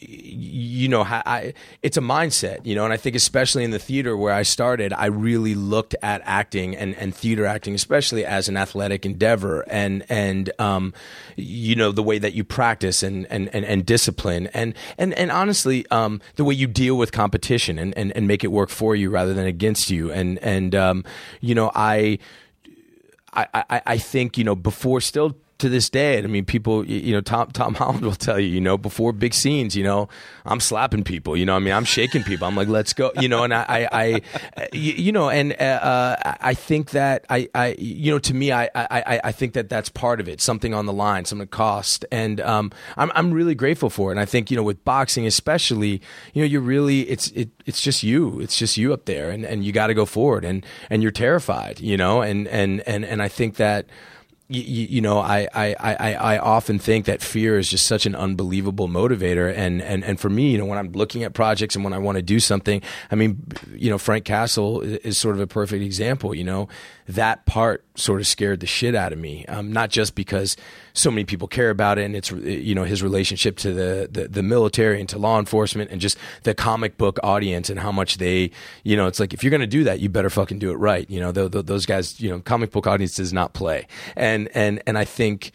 [0.00, 4.16] you know, I, it's a mindset, you know, and I think especially in the theater
[4.16, 8.56] where I started, I really looked at acting and, and theater acting, especially as an
[8.56, 10.92] athletic endeavor and, and, um,
[11.36, 15.30] you know, the way that you practice and, and, and, and discipline and, and, and
[15.30, 18.96] honestly, um, the way you deal with competition and, and, and make it work for
[18.96, 20.10] you rather than against you.
[20.10, 21.04] And, and, um,
[21.40, 22.18] you know, I,
[23.32, 26.18] I, I, I think, you know, before still to this day.
[26.18, 29.32] I mean, people, you know, Tom Tom Holland will tell you, you know, before big
[29.32, 30.08] scenes, you know,
[30.44, 31.36] I'm slapping people.
[31.36, 32.46] You know, I mean, I'm shaking people.
[32.46, 33.12] I'm like, let's go.
[33.18, 34.20] You know, and I, I,
[34.56, 38.68] I you know, and uh, I think that I, I, you know, to me, I,
[38.74, 40.40] I, I think that that's part of it.
[40.40, 44.14] Something on the line, something cost, and um, I'm, I'm really grateful for it.
[44.14, 46.02] And I think, you know, with boxing especially,
[46.34, 48.40] you know, you're really, it's, it, it's just you.
[48.40, 51.12] It's just you up there, and, and you got to go forward, and and you're
[51.12, 53.86] terrified, you know, and and and and I think that
[54.54, 58.14] you, you, know, I, I, I, I often think that fear is just such an
[58.14, 59.52] unbelievable motivator.
[59.56, 61.98] And, and, and for me, you know, when I'm looking at projects and when I
[61.98, 65.82] want to do something, I mean, you know, Frank Castle is sort of a perfect
[65.82, 66.68] example, you know,
[67.08, 69.44] that part sort of scared the shit out of me.
[69.46, 70.56] Um, not just because
[70.92, 74.28] so many people care about it and it's, you know, his relationship to the, the,
[74.28, 78.18] the military and to law enforcement and just the comic book audience and how much
[78.18, 78.50] they,
[78.84, 80.76] you know, it's like, if you're going to do that, you better fucking do it
[80.76, 81.08] right.
[81.10, 83.86] You know, the, the, those guys, you know, comic book audience does not play.
[84.16, 85.52] And, and, and I think,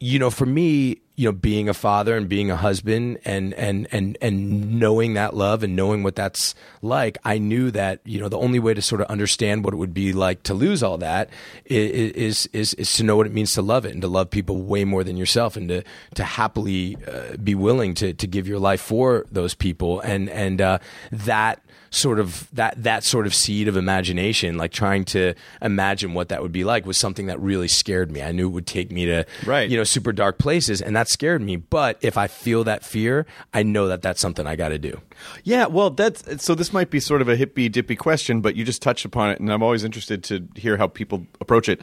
[0.00, 3.88] you know, for me, you know, being a father and being a husband and and
[3.90, 8.28] and and knowing that love and knowing what that's like, I knew that you know
[8.28, 10.98] the only way to sort of understand what it would be like to lose all
[10.98, 11.30] that
[11.64, 14.62] is is is to know what it means to love it and to love people
[14.62, 15.82] way more than yourself and to
[16.14, 19.98] to happily uh, be willing to to give your life for those people.
[20.00, 20.78] And and uh,
[21.10, 26.28] that sort of that that sort of seed of imagination, like trying to imagine what
[26.28, 28.22] that would be like, was something that really scared me.
[28.22, 29.68] I knew it would take me to right.
[29.68, 31.56] you know super dark places, and that scared me.
[31.56, 35.00] But if I feel that fear, I know that that's something I got to do.
[35.44, 36.54] Yeah, well, that's so.
[36.54, 39.40] This might be sort of a hippy dippy question, but you just touched upon it,
[39.40, 41.80] and I'm always interested to hear how people approach it.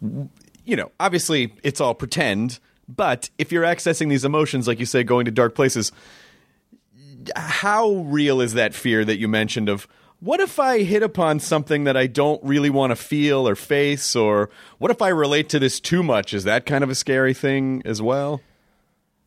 [0.00, 2.58] You know, obviously, it's all pretend.
[2.86, 5.90] But if you're accessing these emotions, like you say, going to dark places,
[7.36, 9.86] how real is that fear that you mentioned of
[10.20, 14.16] what if I hit upon something that I don't really want to feel or face,
[14.16, 16.32] or what if I relate to this too much?
[16.32, 18.40] Is that kind of a scary thing as well?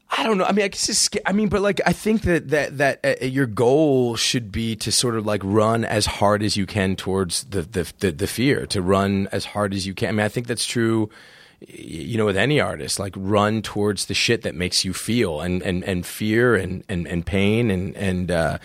[0.10, 0.46] I don't know.
[0.46, 3.26] I mean, I guess it's, I mean, but like, I think that that that uh,
[3.26, 7.44] your goal should be to sort of like run as hard as you can towards
[7.44, 10.10] the the the, the fear, to run as hard as you can.
[10.10, 11.10] I mean, I think that's true
[11.60, 15.64] you know, with any artist, like run towards the shit that makes you feel and,
[15.64, 18.60] and, and fear and, and, and pain and, and, uh,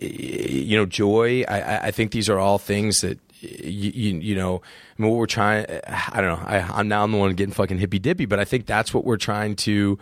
[0.00, 1.44] you know, joy.
[1.48, 4.62] I, I think these are all things that, you, you, you know,
[4.98, 6.44] I mean, what we're trying, I don't know.
[6.46, 9.16] I, I'm now the one getting fucking hippy dippy, but I think that's what we're
[9.16, 9.98] trying to,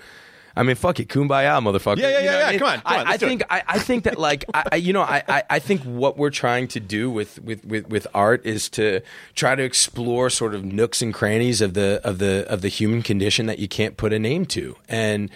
[0.57, 1.99] I mean, fuck it, kumbaya, motherfucker.
[1.99, 2.31] Yeah, yeah, you yeah.
[2.33, 2.47] know yeah.
[2.47, 2.59] I mean?
[2.59, 3.07] Come on, come on.
[3.07, 5.83] I, I think I, I, think that like I, you know I, I, I think
[5.83, 9.01] what we're trying to do with, with, with, with art is to
[9.35, 13.03] try to explore sort of nooks and crannies of the of the of the human
[13.03, 15.31] condition that you can't put a name to, and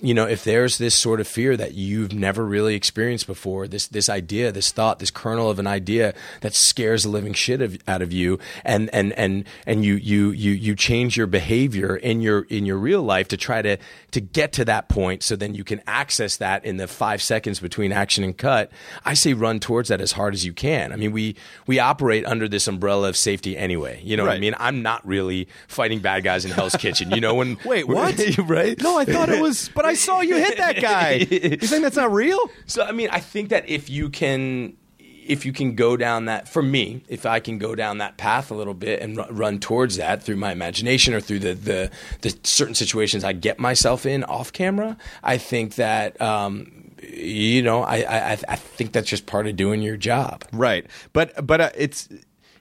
[0.00, 3.86] you know, if there's this sort of fear that you've never really experienced before, this
[3.88, 7.78] this idea, this thought, this kernel of an idea that scares the living shit of,
[7.88, 12.20] out of you, and and and and you you you you change your behavior in
[12.20, 13.76] your in your real life to try to
[14.12, 17.60] to get to that point, so then you can access that in the five seconds
[17.60, 18.70] between action and cut.
[19.04, 20.92] I say run towards that as hard as you can.
[20.92, 24.00] I mean, we we operate under this umbrella of safety anyway.
[24.04, 24.30] You know right.
[24.30, 24.54] what I mean?
[24.58, 27.10] I'm not really fighting bad guys in Hell's Kitchen.
[27.10, 28.80] You know when wait what right?
[28.80, 31.26] No, I thought it was but I saw you hit that guy.
[31.30, 32.38] you saying that's not real?
[32.66, 34.76] So I mean, I think that if you can
[35.24, 38.50] if you can go down that for me if i can go down that path
[38.50, 41.90] a little bit and r- run towards that through my imagination or through the, the,
[42.22, 47.82] the certain situations i get myself in off camera i think that um, you know
[47.82, 51.70] I, I i think that's just part of doing your job right but but uh,
[51.76, 52.08] it's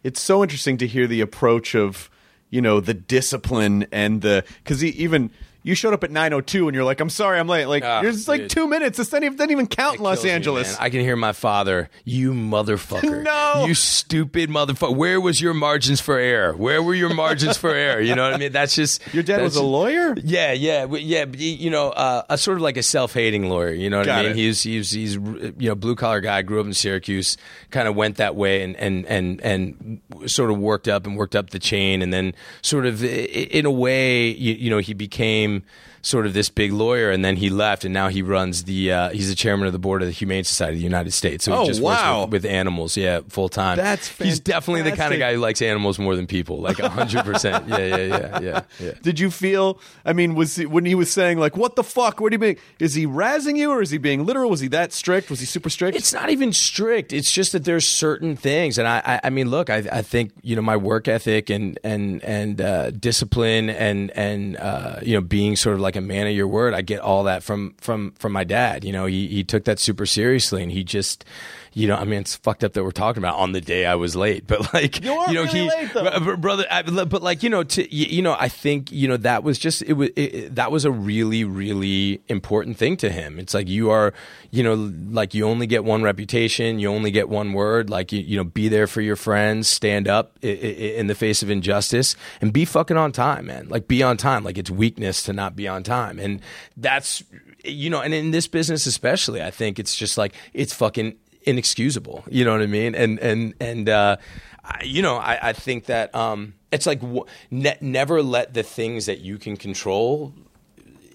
[0.04, 2.10] it's so interesting to hear the approach of
[2.50, 5.32] you know the discipline and the because even
[5.63, 7.65] you showed up at 902 and you're like, I'm sorry, I'm late.
[7.65, 8.50] Like, Ah, it's like dude.
[8.50, 8.97] two minutes.
[8.97, 10.78] This doesn't even, doesn't even count in Los kills me, Angeles.
[10.80, 13.21] I can hear my father, you motherfucker.
[13.32, 13.65] No.
[13.67, 14.95] You stupid motherfucker.
[14.95, 16.54] Where was your margins for error?
[16.56, 18.02] Where were your margins for error?
[18.02, 18.52] You know what I mean?
[18.52, 19.02] That's just.
[19.13, 20.15] Your dad was a lawyer?
[20.24, 21.26] Yeah, yeah, yeah.
[21.36, 23.71] You know, uh, a sort of like a self-hating lawyer.
[23.71, 24.32] You know what Got I mean?
[24.32, 24.36] it.
[24.38, 26.41] He's he's he's you know blue collar guy.
[26.41, 27.38] Grew up in Syracuse.
[27.69, 31.36] Kind of went that way and and and and sort of worked up and worked
[31.36, 35.51] up the chain, and then sort of in a way, you, you know, he became
[35.60, 35.68] became
[36.02, 38.92] sort of this big lawyer, and then he left, and now he runs the.
[38.92, 41.46] Uh, he's the chairman of the board of the Humane Society of the United States.
[41.46, 42.22] So he Oh, just wow.
[42.22, 43.78] works with, with animals, yeah, full time.
[43.78, 47.24] That's he's definitely the kind of guy who likes animals more than people, like hundred
[47.26, 47.66] percent.
[47.72, 48.92] Yeah, yeah, yeah, yeah, yeah.
[49.02, 49.80] Did you feel?
[50.06, 52.20] I mean, was he, when he was saying like, "What the fuck?
[52.20, 54.50] What do you mean?" Is he razzing you, or is he being literal?
[54.50, 55.30] Was he that strict?
[55.30, 55.96] Was he super strict?
[55.98, 57.14] It's not even strict.
[57.14, 60.32] It's just that there's certain things, and I, I, I mean, look, I, I think
[60.42, 65.22] you know my work ethic and and and uh, discipline and and uh, you know
[65.22, 66.73] being sort of like a man of your word.
[66.73, 68.84] I get all that from from from my dad.
[68.84, 71.25] You know, he he took that super seriously, and he just.
[71.74, 73.96] You know, I mean, it's fucked up that we're talking about on the day I
[73.96, 76.36] was late, but like, You are know, really he, late, though.
[76.36, 79.44] Brother, I, but like, you know, to you, you know, I think you know that
[79.44, 83.40] was just it was it, that was a really really important thing to him.
[83.40, 84.14] It's like you are,
[84.50, 87.90] you know, like you only get one reputation, you only get one word.
[87.90, 91.50] Like you, you know, be there for your friends, stand up in the face of
[91.50, 93.70] injustice, and be fucking on time, man.
[93.70, 94.44] Like be on time.
[94.44, 96.42] Like it's weakness to not be on time, and
[96.76, 97.24] that's
[97.64, 102.23] you know, and in this business especially, I think it's just like it's fucking inexcusable.
[102.30, 102.95] You know what I mean?
[102.95, 104.17] And and and uh,
[104.63, 108.63] I, you know, I, I think that um, it's like w- ne- never let the
[108.63, 110.34] things that you can control,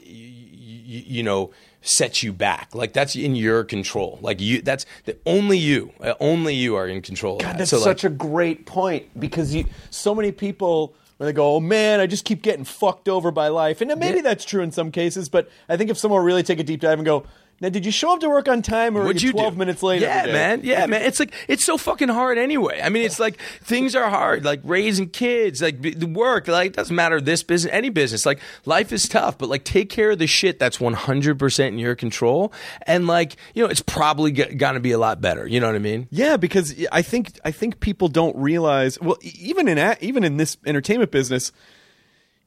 [0.04, 1.50] you, you know,
[1.82, 2.74] set you back.
[2.74, 4.18] Like that's in your control.
[4.20, 7.36] Like you, that's the, only you, uh, only you are in control.
[7.36, 7.58] of God, that.
[7.58, 11.54] that's So, like, such a great point because you so many people when they go,
[11.54, 14.22] "Oh man, I just keep getting fucked over by life," and maybe Yeah.
[14.22, 15.28] that's true in some cases.
[15.28, 17.24] But I think if someone really take a deep dive and go,
[17.60, 19.54] "Now, did you show up to work on time, or were What'd you you twelve
[19.54, 19.58] do?
[19.58, 20.60] minutes late?" Yeah, man.
[20.62, 21.02] Yeah, man.
[21.02, 22.80] It's like it's so fucking hard anyway.
[22.82, 24.44] I mean, it's like things are hard.
[24.44, 26.48] Like raising kids, like b- the work.
[26.48, 28.26] Like it doesn't matter this business, any business.
[28.26, 31.72] Like life is tough, but like take care of the shit that's one hundred percent
[31.72, 32.52] in your control,
[32.86, 35.46] and like you know, it's probably g- gonna be a lot better.
[35.46, 36.08] You know what I mean?
[36.10, 39.00] Yeah, because I think I think people don't realize.
[39.00, 41.52] Well, e- even in a- even in this entertainment business,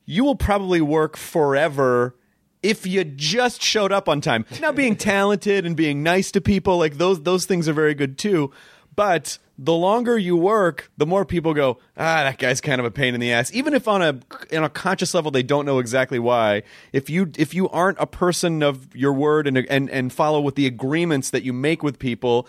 [0.06, 2.16] you will probably work forever
[2.62, 4.46] if you just showed up on time.
[4.62, 8.18] Now, being talented and being nice to people, like those those things are very good
[8.18, 8.52] too.
[8.96, 12.92] But the longer you work, the more people go, ah, that guy's kind of a
[12.92, 13.54] pain in the ass.
[13.54, 14.20] Even if on a
[14.56, 16.64] on a conscious level they don't know exactly why.
[16.92, 20.56] If you if you aren't a person of your word and and and follow with
[20.56, 22.48] the agreements that you make with people,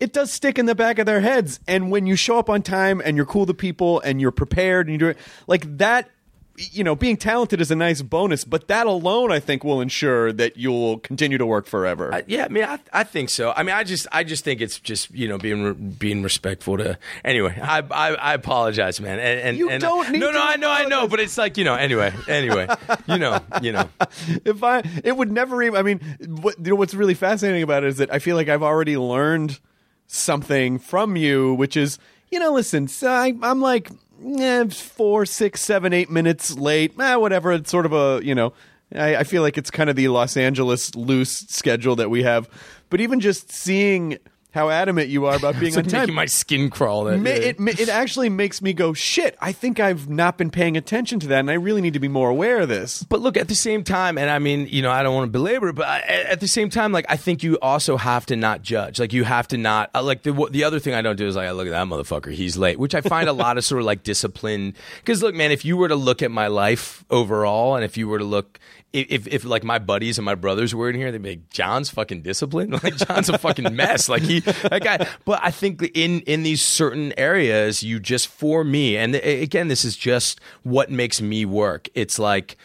[0.00, 1.60] it does stick in the back of their heads.
[1.68, 4.86] And when you show up on time and you're cool to people and you're prepared
[4.86, 6.10] and you do it like that,
[6.56, 10.32] you know, being talented is a nice bonus, but that alone, I think, will ensure
[10.32, 12.12] that you'll continue to work forever.
[12.14, 13.52] I, yeah, I mean, I, I think so.
[13.56, 16.76] I mean, I just, I just think it's just you know being re- being respectful
[16.78, 16.98] to.
[17.24, 19.18] Anyway, I, I, I apologize, man.
[19.18, 21.38] And, and You and don't need No, to no, I know, I know, but it's
[21.38, 21.74] like you know.
[21.74, 22.68] Anyway, anyway,
[23.06, 23.88] you know, you know.
[24.44, 25.78] if I, it would never even.
[25.78, 26.00] I mean,
[26.40, 28.96] what you know, what's really fascinating about it is that I feel like I've already
[28.96, 29.58] learned
[30.06, 31.98] something from you, which is,
[32.30, 33.90] you know, listen, so I, I'm like
[34.24, 37.52] eh, four, six, seven, eight minutes late, eh, whatever.
[37.52, 38.52] It's sort of a, you know,
[38.94, 42.48] I, I feel like it's kind of the Los Angeles loose schedule that we have.
[42.90, 44.18] But even just seeing
[44.52, 47.04] how adamant you are about being on like time, making my skin crawl.
[47.04, 49.36] That, Ma- it, it actually makes me go shit.
[49.40, 52.08] I think I've not been paying attention to that, and I really need to be
[52.08, 53.02] more aware of this.
[53.02, 55.32] But look, at the same time, and I mean, you know, I don't want to
[55.32, 58.36] belabor it, but I, at the same time, like, I think you also have to
[58.36, 59.00] not judge.
[59.00, 61.34] Like, you have to not, uh, like, the, the other thing I don't do is,
[61.34, 63.80] like, I look at that motherfucker, he's late, which I find a lot of sort
[63.80, 64.74] of like discipline.
[64.98, 68.06] Because, look, man, if you were to look at my life overall, and if you
[68.06, 68.58] were to look,
[68.92, 71.90] if, if, like my buddies and my brothers were in here, they'd be like, Jon's
[71.90, 72.72] fucking disciplined.
[72.82, 74.08] Like, Jon's a fucking mess.
[74.08, 78.64] Like, he, that guy, but I think in, in these certain areas, you just, for
[78.64, 81.88] me, and again, this is just what makes me work.
[81.94, 82.56] It's like,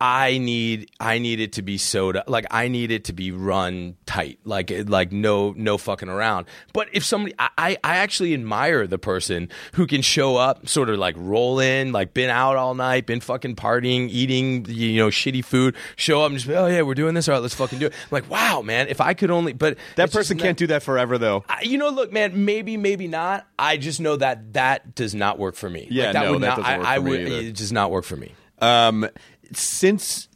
[0.00, 3.96] I need I need it to be soda like I need it to be run
[4.04, 8.86] tight like like no no fucking around but if somebody I, I I actually admire
[8.86, 12.74] the person who can show up sort of like roll in like been out all
[12.74, 16.66] night been fucking partying eating you know shitty food show up and just be, oh
[16.66, 19.00] yeah we're doing this all right let's fucking do it I'm like wow man if
[19.00, 21.44] I could only but That person can't do that forever, though.
[21.48, 22.44] I- you know, look, man.
[22.44, 23.46] Maybe, maybe not.
[23.58, 25.88] I just know that that does not work for me.
[25.90, 26.56] Yeah, like, that no, would that not.
[26.58, 27.44] doesn't I, work I for me would.
[27.46, 28.32] It does not work for me.
[28.58, 29.08] Um,
[29.52, 30.28] since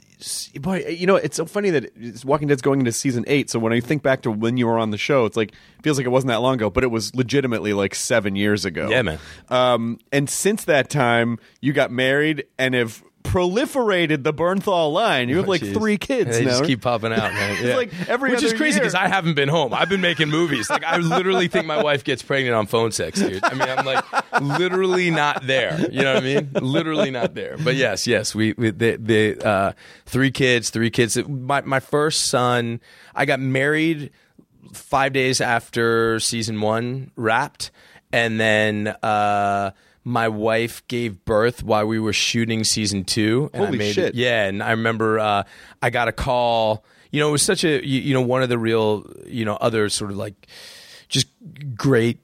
[0.61, 3.51] boy, you know, it's so funny that Walking Dead's going into season eight.
[3.51, 5.83] So when I think back to when you were on the show, it's like it
[5.83, 8.89] feels like it wasn't that long ago, but it was legitimately like seven years ago.
[8.91, 9.19] Yeah, man.
[9.49, 15.29] Um, and since that time, you got married and have proliferated the Bernthal line.
[15.29, 15.75] You have like Oh, Jeez.
[15.75, 16.51] three kids They now.
[16.53, 17.51] just keep popping out, man.
[17.59, 17.77] It's Yeah.
[17.77, 19.75] like every Which is crazy because I haven't been home.
[19.75, 20.69] I've been making movies.
[20.71, 23.45] Like I literally think my wife gets pregnant on phone sex, dude.
[23.45, 24.05] I mean, I'm like
[24.41, 25.79] literally not there.
[25.91, 26.51] You know what I mean?
[26.55, 27.57] Literally not there.
[27.63, 29.73] But yes, yes, we, we the, the uh,
[30.07, 31.17] three kids, three kids.
[31.29, 32.81] My my first son,
[33.15, 34.11] I got married
[34.73, 37.71] five days after season one wrapped,
[38.13, 39.73] and then uh,
[40.05, 43.51] my wife gave birth while we were shooting season two.
[43.53, 44.11] And I Holy made shit.
[44.11, 45.45] It, yeah, and I remember uh,
[45.83, 46.85] I got a call.
[47.11, 49.57] You know, it was such a you, you know one of the real you know
[49.57, 50.47] other sort of like
[51.09, 51.27] just
[51.75, 52.21] great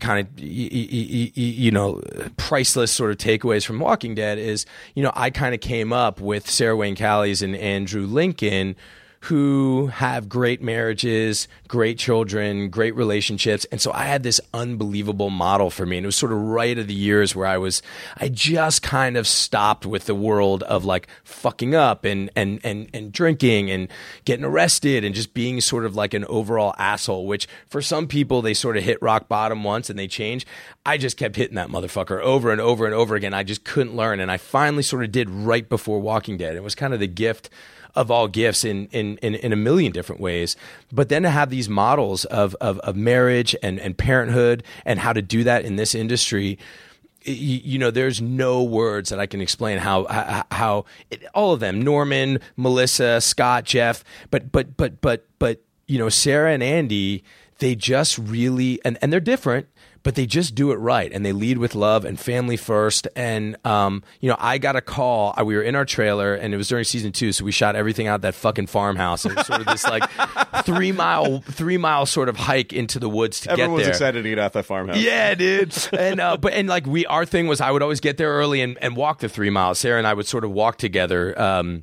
[0.00, 2.02] kind of you know
[2.36, 6.20] priceless sort of takeaways from Walking Dead is you know I kind of came up
[6.20, 8.76] with Sarah Wayne Callies and Andrew Lincoln
[9.24, 13.66] who have great marriages, great children, great relationships.
[13.70, 15.98] And so I had this unbelievable model for me.
[15.98, 17.82] And it was sort of right of the years where I was,
[18.16, 22.88] I just kind of stopped with the world of like fucking up and, and, and,
[22.94, 23.88] and drinking and
[24.24, 28.40] getting arrested and just being sort of like an overall asshole, which for some people,
[28.40, 30.46] they sort of hit rock bottom once and they change.
[30.86, 33.34] I just kept hitting that motherfucker over and over and over again.
[33.34, 34.18] I just couldn't learn.
[34.18, 36.56] And I finally sort of did right before Walking Dead.
[36.56, 37.50] It was kind of the gift
[37.94, 40.56] of all gifts in, in, in, in, a million different ways.
[40.92, 45.12] But then to have these models of, of, of marriage and, and parenthood and how
[45.12, 46.58] to do that in this industry,
[47.22, 51.60] you, know, there's no words that I can explain how, how, how it, all of
[51.60, 57.22] them, Norman, Melissa, Scott, Jeff, but, but, but, but, but, you know, Sarah and Andy,
[57.58, 59.66] they just really, and, and they're different,
[60.02, 63.06] but they just do it right and they lead with love and family first.
[63.14, 65.34] And, um, you know, I got a call.
[65.44, 67.32] We were in our trailer and it was during season two.
[67.32, 69.24] So we shot everything out that fucking farmhouse.
[69.26, 70.08] And it was sort of this like
[70.64, 73.90] three mile, three mile sort of hike into the woods to Everyone get was there.
[73.92, 74.96] excited to get out that farmhouse.
[74.98, 75.76] Yeah, dude.
[75.92, 78.62] And uh, but and like we, our thing was I would always get there early
[78.62, 79.78] and, and walk the three miles.
[79.78, 81.38] Sarah and I would sort of walk together.
[81.40, 81.82] Um,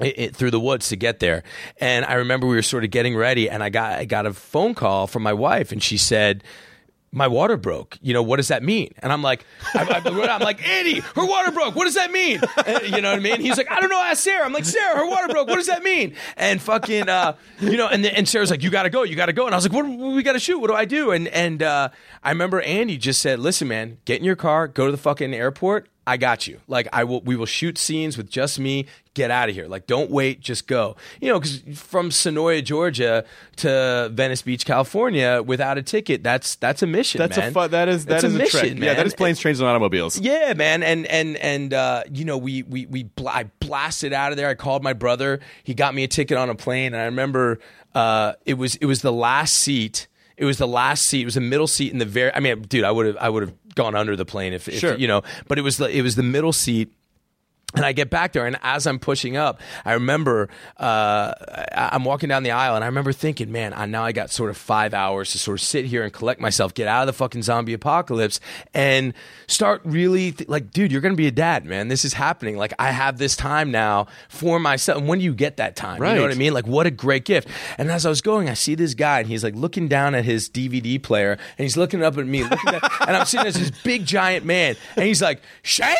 [0.00, 1.42] it, it- through the woods to get there,
[1.80, 4.32] and I remember we were sort of getting ready, and I got I got a
[4.32, 6.44] phone call from my wife, and she said,
[7.12, 7.98] "My water broke.
[8.00, 9.44] You know what does that mean?" And I'm like,
[9.74, 11.74] I, I, I'm like, Andy, her water broke.
[11.74, 12.40] What does that mean?
[12.66, 13.40] And, you know what I mean?
[13.40, 14.00] He's like, I don't know.
[14.00, 14.44] Ask Sarah.
[14.44, 15.48] I'm like, Sarah, her water broke.
[15.48, 16.14] What does that mean?
[16.36, 19.26] And fucking, uh, you know, and and Sarah's like, you got to go, you got
[19.26, 19.46] to go.
[19.46, 20.58] And I was like, what, what we got to shoot?
[20.58, 21.10] What do I do?
[21.10, 21.88] And and uh,
[22.22, 25.34] I remember Andy just said, listen, man, get in your car, go to the fucking
[25.34, 25.88] airport.
[26.08, 26.58] I got you.
[26.66, 28.86] Like I will, we will shoot scenes with just me.
[29.12, 29.68] Get out of here.
[29.68, 30.96] Like don't wait, just go.
[31.20, 36.82] You know, because from Senoia, Georgia to Venice Beach, California, without a ticket, that's that's
[36.82, 37.18] a mission.
[37.18, 37.50] That's man.
[37.50, 37.70] a fun.
[37.72, 38.78] That is that That's is a, mission, trek.
[38.78, 40.18] Yeah, that is planes, trains, and automobiles.
[40.18, 44.30] Yeah, man, and and and uh, you know, we we we bl- I blasted out
[44.30, 44.48] of there.
[44.48, 45.40] I called my brother.
[45.62, 47.58] He got me a ticket on a plane, and I remember
[47.94, 50.06] uh, it was it was the last seat.
[50.38, 51.22] It was the last seat.
[51.22, 52.32] It was the middle seat in the very.
[52.34, 54.78] I mean, dude, I would have I would have gone under the plane if, if
[54.78, 54.96] Sure.
[54.96, 55.22] you know.
[55.48, 56.90] But it was the it was the middle seat.
[57.74, 60.48] And I get back there, and as I'm pushing up, I remember
[60.78, 61.34] uh,
[61.70, 64.48] I'm walking down the aisle, and I remember thinking, "Man, I, now I got sort
[64.48, 67.12] of five hours to sort of sit here and collect myself, get out of the
[67.12, 68.40] fucking zombie apocalypse,
[68.72, 69.12] and
[69.48, 71.88] start really th- like, dude, you're gonna be a dad, man.
[71.88, 72.56] This is happening.
[72.56, 74.98] Like, I have this time now for myself.
[75.00, 76.00] And when do you get that time?
[76.00, 76.12] Right.
[76.12, 76.54] You know what I mean?
[76.54, 77.48] Like, what a great gift.
[77.76, 80.24] And as I was going, I see this guy, and he's like looking down at
[80.24, 83.58] his DVD player, and he's looking up at me, looking down, and I'm sitting as
[83.58, 85.94] this big giant man, and he's like, Shane,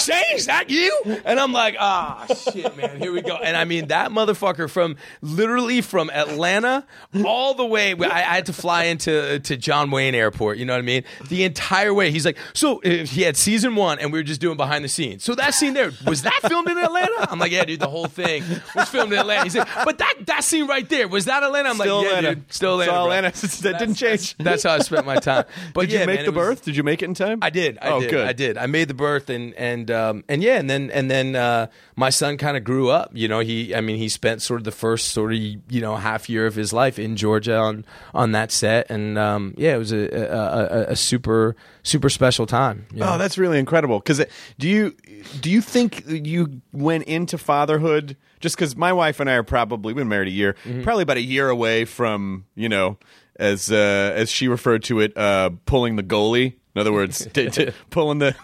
[0.00, 1.20] Shane, is that you?
[1.24, 3.36] And I'm like, ah, shit, man, here we go.
[3.36, 6.86] And I mean, that motherfucker from literally from Atlanta
[7.24, 10.58] all the way, I, I had to fly into to John Wayne Airport.
[10.58, 11.04] You know what I mean?
[11.28, 14.40] The entire way, he's like, so uh, he had season one, and we were just
[14.40, 15.24] doing behind the scenes.
[15.24, 17.30] So that scene there was that filmed in Atlanta?
[17.30, 18.42] I'm like, yeah, dude, the whole thing
[18.74, 19.44] was filmed in Atlanta.
[19.44, 21.70] He's like, but that that scene right there was that Atlanta?
[21.70, 22.34] I'm Still like, yeah, Atlanta.
[22.36, 22.92] dude, still Atlanta.
[22.92, 23.02] bro.
[23.04, 23.32] Atlanta.
[23.64, 24.36] That didn't change.
[24.36, 25.44] That's how I spent my time.
[25.72, 26.64] But Did yeah, you make man, the was- birth?
[26.64, 27.38] Did you make it in time?
[27.40, 27.78] I did.
[27.80, 28.10] I oh, did.
[28.10, 28.26] good.
[28.26, 28.58] I did.
[28.58, 32.10] I made the birth, and and um, and yeah, and then and then uh, my
[32.10, 33.10] son kind of grew up.
[33.14, 35.96] You know, he I mean, he spent sort of the first sort of you know
[35.96, 37.84] half year of his life in Georgia on
[38.14, 42.46] on that set, and um, yeah, it was a a, a, a super super special
[42.46, 42.86] time.
[42.92, 43.14] you know?
[43.14, 43.98] Oh, that's really incredible.
[44.00, 44.24] Because
[44.58, 44.94] do you
[45.40, 49.92] do you think you went into fatherhood just because my wife and I are probably
[49.94, 50.82] we've been married a year, Mm-hmm.
[50.82, 52.98] probably about a year away from you know
[53.36, 56.54] as uh, as she referred to it, uh, pulling the goalie.
[56.74, 58.34] In other words, t- t- pulling the.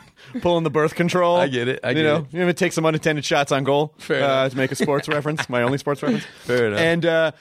[0.40, 1.36] Pulling the birth control.
[1.36, 2.26] I get it, I you get know, it.
[2.32, 5.48] you know, take some unattended shots on goal Fair uh, to make a sports reference.
[5.48, 6.24] My only sports reference.
[6.44, 6.80] Fair enough.
[6.80, 7.32] And uh,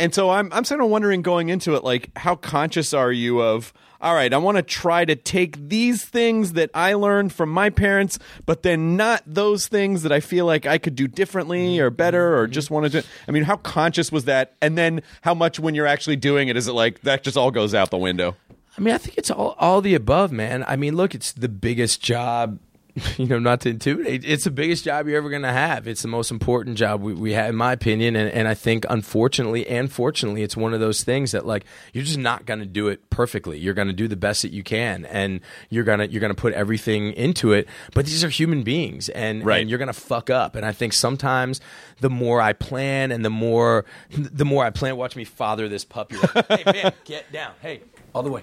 [0.00, 3.40] and so I'm I'm sort of wondering going into it, like how conscious are you
[3.42, 3.72] of?
[4.00, 7.68] All right, I want to try to take these things that I learned from my
[7.68, 11.90] parents, but then not those things that I feel like I could do differently or
[11.90, 13.04] better or just wanted to.
[13.26, 14.54] I mean, how conscious was that?
[14.62, 17.50] And then how much when you're actually doing it is it like that just all
[17.50, 18.36] goes out the window?
[18.78, 20.64] I mean, I think it's all all the above, man.
[20.68, 22.58] I mean, look, it's the biggest job.
[23.16, 24.24] You know, not to intimidate.
[24.24, 25.86] It's the biggest job you're ever going to have.
[25.86, 28.16] It's the most important job we, we have, in my opinion.
[28.16, 32.02] And, and I think, unfortunately and fortunately, it's one of those things that like you're
[32.02, 33.56] just not going to do it perfectly.
[33.56, 36.54] You're going to do the best that you can, and you're gonna you're gonna put
[36.54, 37.68] everything into it.
[37.94, 39.60] But these are human beings, and, Right.
[39.60, 40.56] and you're going to fuck up.
[40.56, 41.60] And I think sometimes
[42.00, 45.84] the more I plan, and the more the more I plan, watch me father this
[45.84, 46.16] puppy.
[46.16, 47.52] Like, hey man, get down.
[47.62, 48.42] Hey, all the way.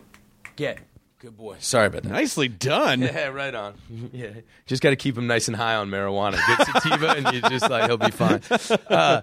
[0.56, 0.80] Get.
[1.20, 1.56] Good boy.
[1.60, 2.12] Sorry about that.
[2.12, 3.01] Nicely done.
[3.01, 3.74] Yeah, right on.
[4.14, 4.28] Yeah,
[4.68, 6.38] just got to keep him nice and high on marijuana.
[6.45, 8.41] Good sativa, and you just like he'll be fine.
[8.89, 9.22] Uh,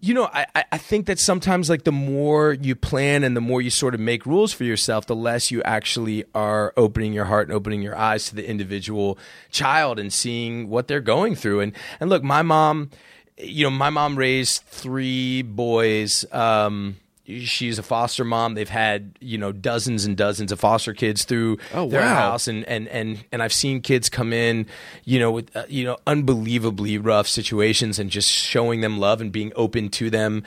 [0.00, 3.40] you know, I I- I think that sometimes like the more you plan and the
[3.40, 7.26] more you sort of make rules for yourself, the less you actually are opening your
[7.26, 9.16] heart and opening your eyes to the individual
[9.50, 11.60] child and seeing what they're going through.
[11.60, 12.90] And and look, my mom,
[13.38, 16.24] you know, my mom raised three boys.
[16.32, 16.96] Um,
[17.26, 18.54] she's a foster mom.
[18.54, 22.14] They've had you know dozens and dozens of foster kids through Oh, their wow.
[22.14, 24.66] house, and and and and I've seen kids come in,
[25.04, 29.32] you know, with uh, you know unbelievably rough situations, and just showing them love and
[29.32, 30.42] being open to them,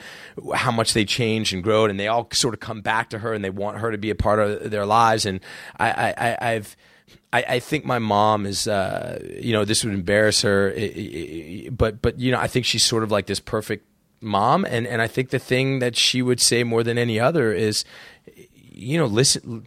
[0.54, 3.32] how much they changed and grown, and they all sort of come back to her,
[3.34, 5.40] and they want her to be a part of their lives, and
[5.78, 6.76] I, I, I I've.
[7.32, 11.66] I, I think my mom is, uh, you know, this would embarrass her, i- i-
[11.66, 13.84] i- but but you know, I think she's sort of like this perfect
[14.20, 17.52] mom, and and I think the thing that she would say more than any other
[17.52, 17.84] is,
[18.54, 19.66] you know, listen.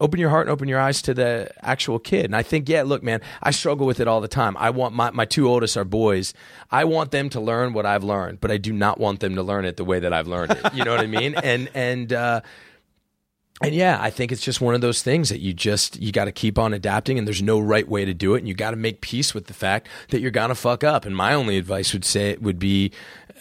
[0.00, 2.24] Open your heart and open your eyes to the actual kid.
[2.24, 4.56] And I think, yeah, look, man, I struggle with it all the time.
[4.56, 6.34] I want my, my two oldest are boys.
[6.68, 9.42] I want them to learn what I've learned, but I do not want them to
[9.44, 10.74] learn it the way that I've learned it.
[10.74, 11.36] You know what I mean?
[11.44, 12.40] And, and, uh,
[13.60, 16.26] and yeah, I think it's just one of those things that you just you got
[16.26, 18.70] to keep on adapting, and there's no right way to do it, and you got
[18.70, 21.04] to make peace with the fact that you're gonna fuck up.
[21.04, 22.92] And my only advice would say it would be,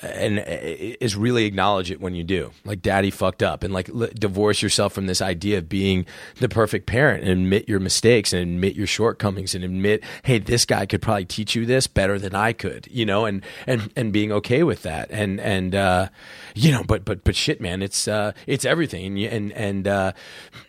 [0.02, 2.52] and is really acknowledge it when you do.
[2.66, 6.08] Like, daddy fucked up, and like l- divorce yourself from this idea of being
[6.40, 10.66] the perfect parent, and admit your mistakes, and admit your shortcomings, and admit, hey, this
[10.66, 14.12] guy could probably teach you this better than I could, you know, and and and
[14.12, 16.10] being okay with that, and and uh,
[16.56, 20.07] you know, but but but shit, man, it's uh, it's everything, and and and uh,
[20.08, 20.12] Uh,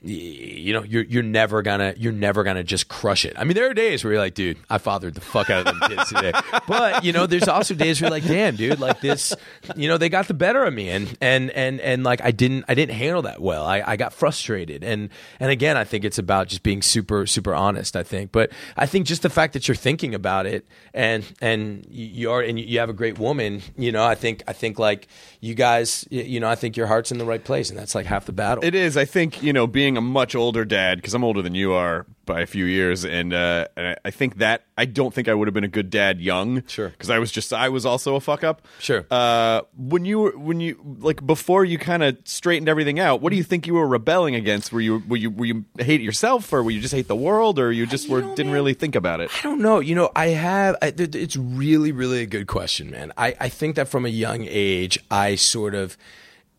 [0.03, 3.35] y- you know, you're you're never gonna you're never gonna just crush it.
[3.37, 5.79] I mean, there are days where you're like, dude, I fathered the fuck out of
[5.79, 6.33] them kids today,
[6.67, 9.35] but you know, there's also days where you're like, damn, dude, like this,
[9.77, 12.65] you know, they got the better of me, and and and and like I didn't
[12.69, 13.65] I didn't handle that well.
[13.65, 15.09] I I got frustrated, and
[15.41, 17.97] and again, I think it's about just being super super honest.
[17.97, 21.87] I think, but I think just the fact that you're thinking about it, and and
[21.91, 25.09] you are and you have a great woman, you know, I think I think like
[25.41, 28.07] you guys, you know, I think your heart's in the right place, and that's like
[28.07, 28.65] half the battle.
[28.65, 28.97] It is.
[28.97, 32.07] I think you know, being a much older dad because I'm older than you are
[32.27, 35.35] by a few years, and, uh, and I- I think that I don't think I
[35.35, 36.63] would have been a good dad young.
[36.67, 36.91] Sure.
[36.91, 38.67] because I was just I was also a fuck up.
[38.79, 39.07] Sure.
[39.11, 43.31] Uh, when you were when you like before you kind of straightened everything out, what
[43.31, 44.73] do you think you were rebelling against?
[44.73, 47.59] Were you were you were you hate yourself, or were you just hate the world,
[47.59, 48.55] or you just were know, didn't man.
[48.55, 49.31] really think about it?
[49.39, 49.81] I don't know.
[49.81, 50.77] You know, I have.
[50.83, 53.13] I, th- it's really, really a good question, man.
[53.17, 55.97] I, I think that from a young age, I sort of.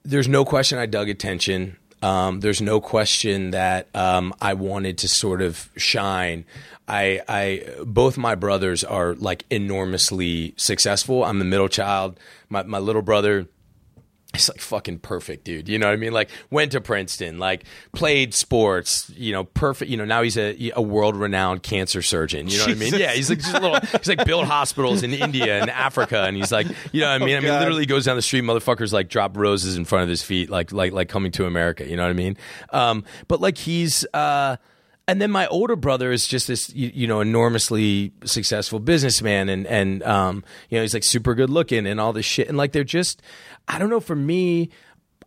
[0.03, 1.77] There's no question I dug attention.
[2.01, 6.45] Um, there's no question that um, I wanted to sort of shine.
[6.87, 11.23] I, I, both my brothers are like enormously successful.
[11.23, 12.19] I'm the middle child.
[12.49, 13.47] My, my little brother
[14.33, 15.67] it's like fucking perfect, dude.
[15.67, 16.11] You know what I mean?
[16.13, 17.63] Like went to Princeton, like
[17.93, 19.89] played sports, you know, perfect.
[19.89, 22.47] You know, now he's a, a world renowned cancer surgeon.
[22.47, 22.93] You know what I mean?
[22.93, 23.79] Yeah, he's like just a little.
[23.79, 27.25] He's like built hospitals in India and Africa, and he's like, you know what I
[27.25, 27.37] mean?
[27.37, 30.21] I mean, literally goes down the street, motherfuckers like drop roses in front of his
[30.21, 31.89] feet, like like like coming to America.
[31.89, 32.37] You know what I mean?
[32.71, 34.05] Um, but like he's.
[34.13, 34.57] uh
[35.09, 39.65] and then my older brother is just this, you, you know, enormously successful businessman, and
[39.65, 42.73] and um, you know, he's like super good looking and all this shit, and like
[42.73, 43.19] they're just,
[43.67, 43.99] I don't know.
[43.99, 44.69] For me,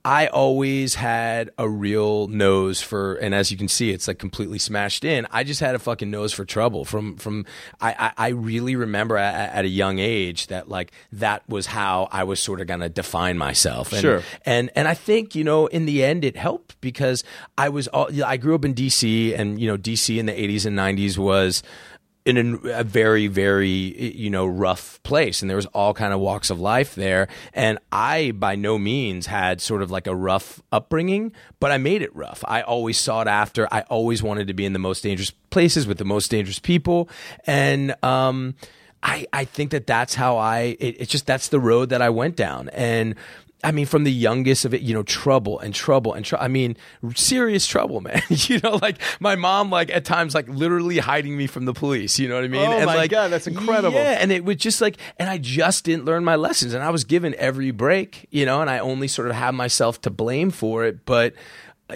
[0.04, 4.58] I always had a real nose for, and as you can see, it's like completely
[4.58, 5.28] smashed in.
[5.30, 6.84] I just had a fucking nose for trouble.
[6.84, 7.46] From from,
[7.80, 12.08] I I, I really remember at, at a young age that like that was how
[12.10, 13.92] I was sort of gonna define myself.
[13.92, 14.22] And, Sure.
[14.44, 17.22] and and I think you know in the end it helped because
[17.56, 20.66] I was all I grew up in DC and you know DC in the 80s
[20.66, 21.62] and 90s was
[22.24, 25.42] in a, a very very you know rough place.
[25.42, 27.28] And there was all kind of walks of life there.
[27.52, 32.02] And I by no means had sort of like a rough upbringing but I made
[32.02, 32.44] it rough.
[32.46, 35.98] I always sought after I always wanted to be in the most dangerous places with
[35.98, 37.08] the most dangerous people.
[37.46, 38.54] And um
[39.02, 42.10] I, I think that that's how I, it, it's just, that's the road that I
[42.10, 42.68] went down.
[42.68, 43.16] And
[43.64, 46.44] I mean, from the youngest of it, you know, trouble and trouble and trouble.
[46.44, 46.76] I mean,
[47.14, 48.20] serious trouble, man.
[48.28, 52.18] you know, like my mom, like at times, like literally hiding me from the police.
[52.18, 52.66] You know what I mean?
[52.66, 53.96] Oh, and my like, God, that's incredible.
[53.96, 56.90] Yeah, and it was just like, and I just didn't learn my lessons, and I
[56.90, 60.50] was given every break, you know, and I only sort of have myself to blame
[60.50, 61.34] for it, but.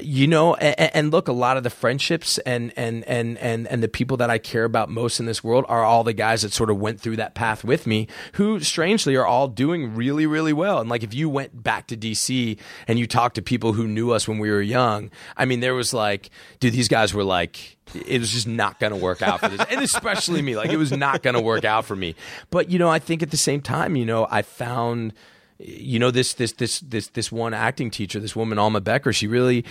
[0.00, 3.82] You know, and, and look, a lot of the friendships and and and and and
[3.82, 6.52] the people that I care about most in this world are all the guys that
[6.52, 10.52] sort of went through that path with me, who strangely are all doing really, really
[10.52, 10.80] well.
[10.80, 14.10] And like, if you went back to DC and you talked to people who knew
[14.12, 16.30] us when we were young, I mean, there was like,
[16.60, 19.64] dude, these guys were like, it was just not going to work out for this,
[19.70, 22.14] and especially me, like, it was not going to work out for me.
[22.50, 25.12] But you know, I think at the same time, you know, I found
[25.58, 29.26] you know this this this this this one acting teacher this woman alma becker she
[29.26, 29.64] really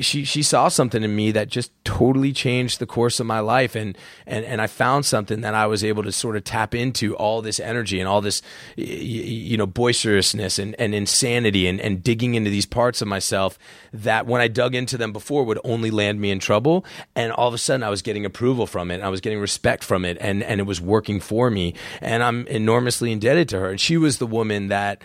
[0.00, 3.74] she she saw something in me that just totally changed the course of my life.
[3.74, 7.14] And and and I found something that I was able to sort of tap into
[7.16, 8.42] all this energy and all this
[8.76, 13.58] you know boisterousness and, and insanity and, and digging into these parts of myself
[13.92, 16.84] that when I dug into them before would only land me in trouble.
[17.14, 19.02] And all of a sudden I was getting approval from it.
[19.02, 20.16] I was getting respect from it.
[20.20, 21.74] And and it was working for me.
[22.00, 23.70] And I'm enormously indebted to her.
[23.70, 25.02] And she was the woman that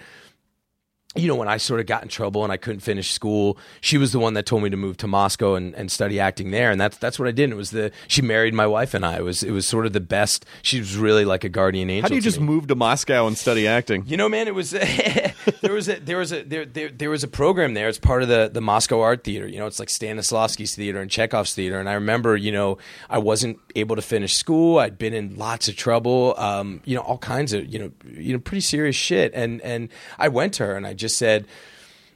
[1.17, 3.97] you know, when I sort of got in trouble and I couldn't finish school, she
[3.97, 6.71] was the one that told me to move to Moscow and, and study acting there,
[6.71, 7.45] and that's that's what I did.
[7.45, 9.17] And it was the she married my wife and I.
[9.17, 10.45] It was it was sort of the best.
[10.61, 12.03] She was really like a guardian angel.
[12.03, 12.45] How do you just me.
[12.45, 14.03] move to Moscow and study acting?
[14.07, 14.71] You know, man, it was
[15.61, 17.87] there was a there was a there, there there was a program there.
[17.87, 19.47] It's part of the the Moscow Art Theater.
[19.47, 21.79] You know, it's like Stanislavski's theater and Chekhov's theater.
[21.79, 22.77] And I remember, you know,
[23.09, 24.79] I wasn't able to finish school.
[24.79, 26.35] I'd been in lots of trouble.
[26.37, 29.31] Um, you know, all kinds of you know you know pretty serious shit.
[29.33, 31.45] And and I went to her and I just said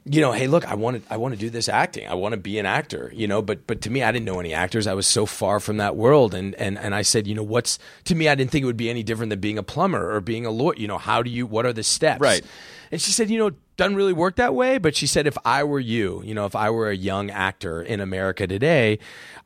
[0.05, 2.07] you know, hey, look, I want to, I want to do this acting.
[2.07, 4.39] I want to be an actor, you know, but, but to me, I didn't know
[4.39, 4.87] any actors.
[4.87, 6.33] I was so far from that world.
[6.33, 8.77] And, and, and I said, you know, what's, to me, I didn't think it would
[8.77, 10.75] be any different than being a plumber or being a lawyer.
[10.75, 12.19] You know, how do you, what are the steps?
[12.19, 12.43] Right.
[12.91, 14.77] And she said, you know, it doesn't really work that way.
[14.77, 17.81] But she said, if I were you, you know, if I were a young actor
[17.81, 18.99] in America today,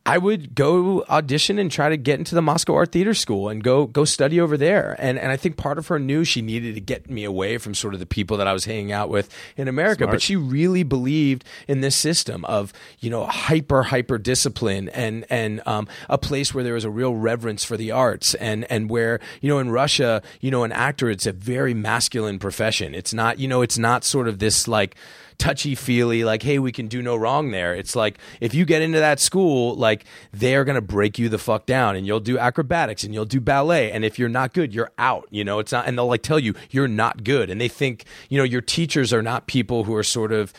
[0.07, 3.63] I would go audition and try to get into the Moscow Art Theater School and
[3.63, 4.95] go go study over there.
[4.99, 7.73] And and I think part of her knew she needed to get me away from
[7.73, 10.03] sort of the people that I was hanging out with in America.
[10.03, 10.11] Smart.
[10.11, 15.63] But she really believed in this system of you know hyper hyper discipline and and
[15.65, 19.19] um, a place where there was a real reverence for the arts and and where
[19.41, 22.93] you know in Russia you know an actor it's a very masculine profession.
[22.93, 24.95] It's not you know it's not sort of this like
[25.37, 27.75] touchy feely, like, hey, we can do no wrong there.
[27.75, 31.65] It's like if you get into that school, like they're gonna break you the fuck
[31.65, 33.91] down and you'll do acrobatics and you'll do ballet.
[33.91, 35.27] And if you're not good, you're out.
[35.29, 37.49] You know, it's not and they'll like tell you you're not good.
[37.49, 40.53] And they think, you know, your teachers are not people who are sort of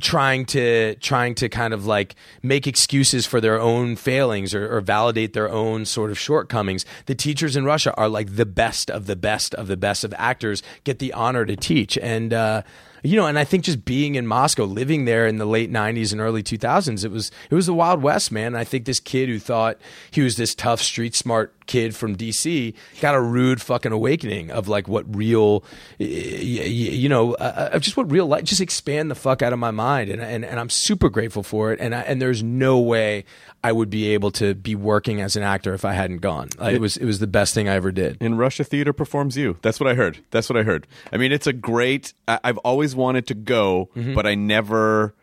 [0.00, 4.80] trying to trying to kind of like make excuses for their own failings or, or,
[4.80, 6.84] validate their own sort of shortcomings.
[7.06, 10.12] The teachers in Russia are like the best of the best of the best of
[10.18, 12.32] actors get the honor to teach and.
[12.32, 12.62] uh
[13.06, 16.10] you know, and I think just being in Moscow, living there in the late '90s
[16.10, 18.56] and early 2000s, it was it was the Wild West, man.
[18.56, 19.76] I think this kid who thought
[20.10, 24.68] he was this tough, street smart kid from DC got a rude fucking awakening of
[24.68, 25.64] like what real,
[25.98, 28.44] you know, uh, uh just what real life.
[28.44, 31.72] Just expand the fuck out of my mind, and and, and I'm super grateful for
[31.72, 31.80] it.
[31.80, 33.24] And I, and there's no way
[33.62, 36.48] I would be able to be working as an actor if I hadn't gone.
[36.60, 38.18] It, it was it was the best thing I ever did.
[38.20, 39.58] In Russia, theater performs you.
[39.62, 40.18] That's what I heard.
[40.30, 40.86] That's what I heard.
[41.12, 42.12] I mean, it's a great.
[42.28, 44.14] I, I've always wanted to go, mm-hmm.
[44.14, 45.14] but I never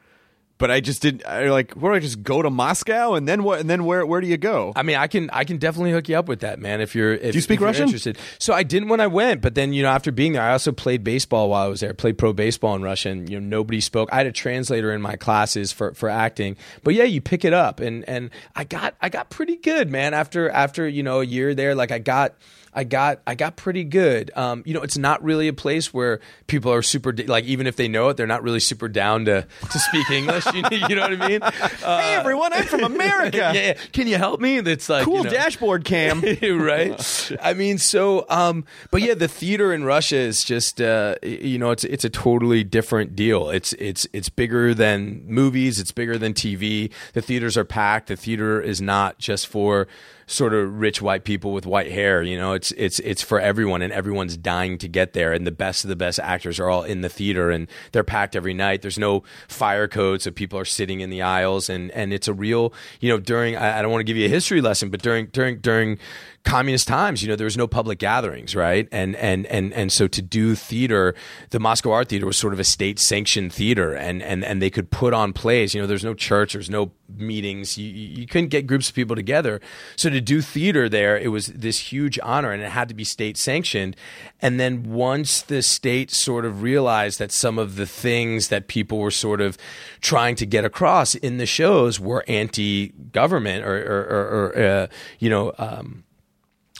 [0.62, 1.26] but I just didn't.
[1.26, 3.60] I like, where do I just go to Moscow and then what?
[3.60, 4.06] And then where?
[4.06, 4.72] Where do you go?
[4.76, 6.82] I mean, I can I can definitely hook you up with that, man.
[6.82, 7.86] If you're if, do you speak Russian?
[7.86, 8.20] Interested.
[8.38, 10.72] So I didn't when I went, but then you know after being there, I also
[10.72, 11.96] played baseball while I was there.
[11.96, 13.26] Played pro baseball in Russian.
[13.26, 14.10] You know, nobody spoke.
[14.14, 16.58] I had a translator in my classes for for acting.
[16.84, 20.14] But yeah, you pick it up, and and I got I got pretty good, man.
[20.14, 22.36] After after you know a year there, like I got.
[22.74, 24.32] I got I got pretty good.
[24.36, 27.76] Um, you know, it's not really a place where people are super like even if
[27.76, 30.46] they know it, they're not really super down to to speak English.
[30.54, 31.42] you, you, know what I mean?
[31.42, 33.38] Uh, hey everyone, I'm from America.
[33.38, 34.62] yeah, yeah, can you help me?
[34.62, 37.32] That's like cool you know, dashboard cam, right?
[37.42, 41.72] I mean, so um, but yeah, the theater in Russia is just uh, you know
[41.72, 43.50] it's it's a totally different deal.
[43.50, 45.80] It's it's it's bigger than movies.
[45.80, 46.92] It's bigger than TV.
[47.14, 48.08] The theaters are packed.
[48.08, 49.88] The theater is not just for
[50.32, 52.24] sort of rich white people with white hair.
[52.24, 55.34] You know, it's it's it's for everyone, and everyone's dying to get there.
[55.34, 58.36] And the best of the best actors are all in the theater, and they're packed
[58.36, 58.82] every night.
[58.82, 62.34] There's no fire code, so people are sitting in the aisles, and and it's a
[62.34, 62.74] real.
[63.00, 65.28] You know, during I, I don't want to give you a history lesson, but during
[65.28, 66.00] during during
[66.44, 68.88] communist times, you know, there was no public gatherings, right?
[68.92, 71.14] And and and and so to do theater,
[71.52, 74.70] the Moscow Art Theater was sort of a state sanctioned theater, and and and they
[74.70, 75.74] could put on plays.
[75.74, 79.16] You know, there's no church, there's no meetings, you you couldn't get groups of people
[79.16, 79.62] together.
[79.96, 83.04] So to do theater there, it was this huge honor, and it had to be
[83.04, 83.96] state sanctioned.
[84.42, 88.98] And then once the state sort of realized that some of the things that people
[88.98, 89.58] were sort of
[90.02, 94.88] trying to get across in the shows were anti-government or or, or, or uh,
[95.20, 95.54] you know.
[95.58, 96.04] Um,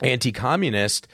[0.02, 1.08] anti-communist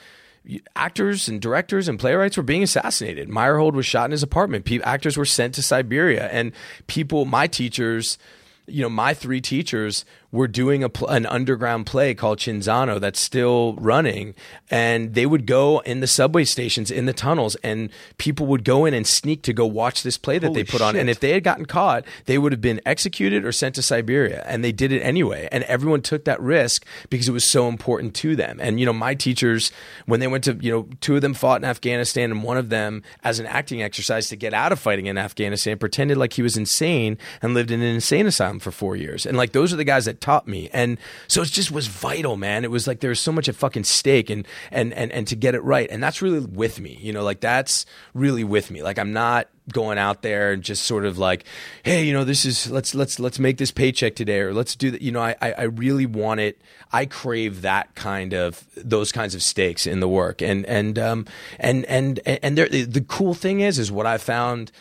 [0.75, 3.29] actors and directors and playwrights were being assassinated.
[3.29, 4.65] Meyerhold was shot in his apartment.
[4.65, 6.53] Pe- actors were sent to Siberia, and
[6.87, 8.17] people, my teachers,
[8.65, 13.19] you know, my three teachers were doing a pl- an underground play called Cinzano that's
[13.19, 14.35] still running,
[14.69, 18.85] and they would go in the subway stations in the tunnels, and people would go
[18.85, 20.95] in and sneak to go watch this play that Holy they put on.
[20.95, 24.43] And if they had gotten caught, they would have been executed or sent to Siberia,
[24.45, 25.47] and they did it anyway.
[25.51, 28.59] And everyone took that risk because it was so important to them.
[28.61, 29.71] And you know, my teachers,
[30.05, 32.69] when they went to you know, two of them fought in Afghanistan, and one of
[32.69, 36.41] them, as an acting exercise to get out of fighting in Afghanistan, pretended like he
[36.41, 39.25] was insane and lived in an insane asylum for four years.
[39.25, 40.69] And like those are the guys that taught me.
[40.73, 40.97] And
[41.27, 42.63] so it just was vital, man.
[42.63, 45.35] It was like there was so much at fucking stake and and and and to
[45.35, 45.89] get it right.
[45.89, 46.97] And that's really with me.
[47.01, 48.83] You know, like that's really with me.
[48.83, 51.43] Like I'm not going out there and just sort of like,
[51.83, 54.91] hey, you know, this is let's let's let's make this paycheck today or let's do
[54.91, 55.01] that.
[55.01, 56.61] You know, I I I really want it.
[56.91, 60.41] I crave that kind of those kinds of stakes in the work.
[60.41, 61.25] And and um
[61.59, 64.71] and and and there the cool thing is is what I found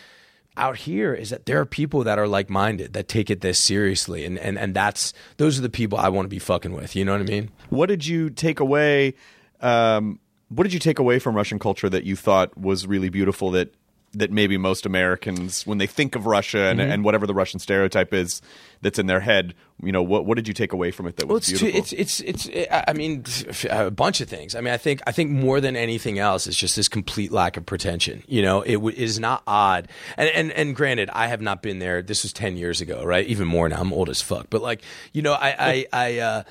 [0.57, 3.59] out here is that there are people that are like minded that take it this
[3.59, 6.97] seriously and, and and that's those are the people I want to be fucking with.
[6.97, 7.51] You know what I mean?
[7.71, 9.15] What did you take away?
[9.61, 13.51] Um, what did you take away from Russian culture that you thought was really beautiful?
[13.51, 13.75] That
[14.19, 16.91] that maybe most Americans, when they think of Russia and, Mm-hmm.
[16.93, 18.41] and whatever the Russian stereotype is
[18.83, 21.27] that's in their head, you know, what what did you take away from it that
[21.27, 21.99] Well, was it's, too, beautiful?
[21.99, 23.25] it's it's it's I mean
[23.71, 24.55] a bunch of things.
[24.55, 27.57] I mean, I think I think more than anything else, it's just this complete lack
[27.57, 28.23] of pretension.
[28.27, 29.89] You know, it w- is not odd.
[30.17, 32.01] And and and granted, I have not been there.
[32.03, 33.27] This was ten years ago, right?
[33.27, 33.81] Even more now.
[33.81, 34.47] I'm old as fuck.
[34.51, 36.19] But like, you know, I I I.
[36.21, 36.43] Uh,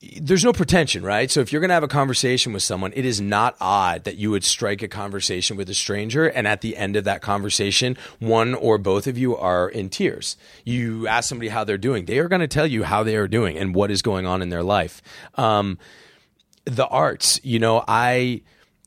[0.00, 1.28] there's no pretension, right?
[1.28, 4.16] So if you're going to have a conversation with someone, it is not odd that
[4.16, 7.96] you would strike a conversation with a stranger and at the end of that conversation,
[8.20, 10.36] one or both of you are in tears.
[10.64, 12.04] You ask somebody how they're doing.
[12.04, 14.40] They are going to tell you how they are doing and what is going on
[14.40, 15.02] in their life.
[15.34, 15.78] Um,
[16.64, 18.42] the arts, you know, I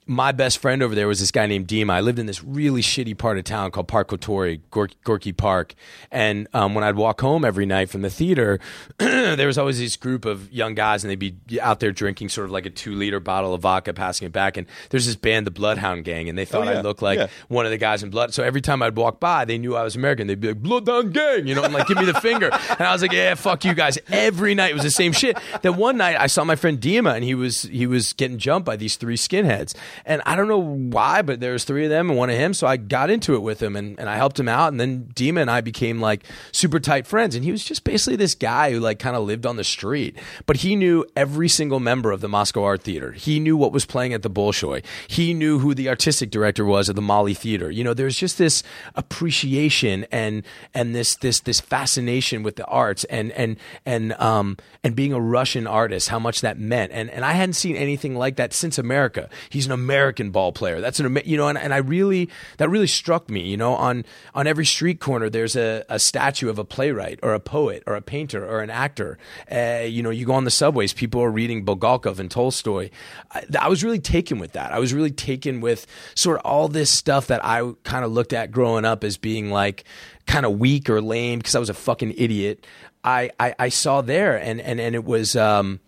[0.08, 1.92] my best friend over there was this guy named Dima.
[1.92, 5.74] I lived in this really shitty part of town called Park Kultury, Gor- Gorky Park.
[6.12, 8.60] And um, when I'd walk home every night from the theater,
[8.98, 11.16] there was always this group of young guys, and they'd
[11.48, 14.34] be out there drinking sort of like a two liter bottle of vodka, passing it
[14.34, 14.58] back.
[14.58, 16.80] And there's this band, the Bloodhound Gang, and they thought yeah.
[16.80, 17.28] I looked like Yeah.
[17.48, 18.34] one of the guys in Blood.
[18.34, 20.28] So every time I'd walk by, they knew I was American.
[20.28, 22.50] They'd be like, Bloodhound Gang, you know, and like, give me the finger.
[22.52, 23.98] And I was like, yeah, fuck you guys.
[24.12, 25.38] Every night it was the same shit.
[25.62, 28.66] Then one night I saw my friend Dima, and he was he was getting jumped
[28.66, 29.76] by these three skinheads.
[30.06, 32.54] And I don't know why, but there was three of them and one of him.
[32.54, 34.72] So I got into it with him, and, and I helped him out.
[34.72, 37.36] And then Dima and I became like super tight friends.
[37.36, 40.18] And he was just basically this guy who like kind of lived on the street,
[40.46, 43.12] but he knew every single member of the Moscow Art Theater.
[43.12, 44.84] He knew what was playing at the Bolshoi.
[45.08, 47.70] He knew who the artistic director was of the Mali Theater.
[47.70, 48.64] You know, there's just this
[48.96, 54.96] appreciation and and this this this fascination with the arts and and and um and
[54.96, 56.92] being a Russian artist, how much that meant.
[56.92, 59.30] And and I hadn't seen anything like that since America.
[59.50, 60.80] He's an American ball player.
[60.82, 63.42] That's an you know, and, and I really that really struck me.
[63.42, 64.06] You know, on
[64.36, 67.96] on every street corner there's a, a statue of a playwright or a poet or
[67.96, 69.18] a painter or an actor.
[69.52, 72.90] Uh, you know, you go on the subways, people are reading Bulgakov and Tolstoy.
[73.32, 74.72] I, I was really taken with that.
[74.72, 78.34] I was really taken with sort of all this stuff that I kind of looked
[78.34, 79.84] at growing up as being like
[80.28, 82.66] kind of weak or lame because I was a fucking idiot.
[83.04, 85.80] I, I, I saw there and, and, and it was, um,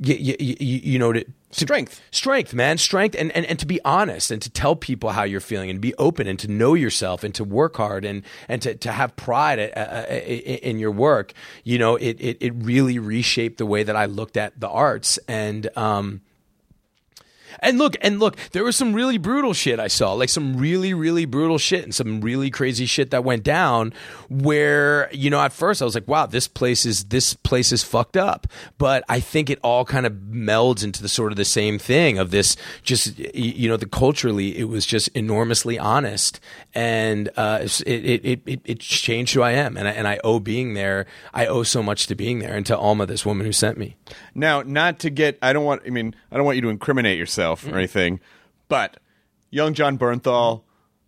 [0.00, 2.00] you, you, know, to- Strength.
[2.10, 5.40] strength, man, strength, and, and and to be honest and to tell people how you're
[5.40, 8.74] feeling and be open and to know yourself and to work hard and and to,
[8.74, 11.32] to have pride uh, uh, in your work.
[11.62, 15.18] You know, it, it it really reshaped the way that I looked at the arts
[15.28, 16.22] and um.
[17.60, 20.94] And look, and look, there was some really brutal shit I saw, like some really,
[20.94, 23.92] really brutal shit and some really crazy shit that went down
[24.28, 27.82] where, you know, at first I was like, wow, this place is, this place is
[27.82, 28.46] fucked up.
[28.78, 32.18] But I think it all kind of melds into the sort of the same thing
[32.18, 36.40] of this just, you know, the culturally, it was just enormously honest
[36.74, 39.76] and, uh, it, it, it, it, changed who I am.
[39.76, 41.06] And I, and I owe being there.
[41.32, 43.96] I owe so much to being there and to Alma, this woman who sent me.
[44.34, 47.18] Now, not to get, I don't want, I mean, I don't want you to incriminate
[47.18, 47.74] yourself Mm-hmm.
[47.74, 48.20] or anything,
[48.68, 48.96] but
[49.50, 50.62] young Jon Bernthal,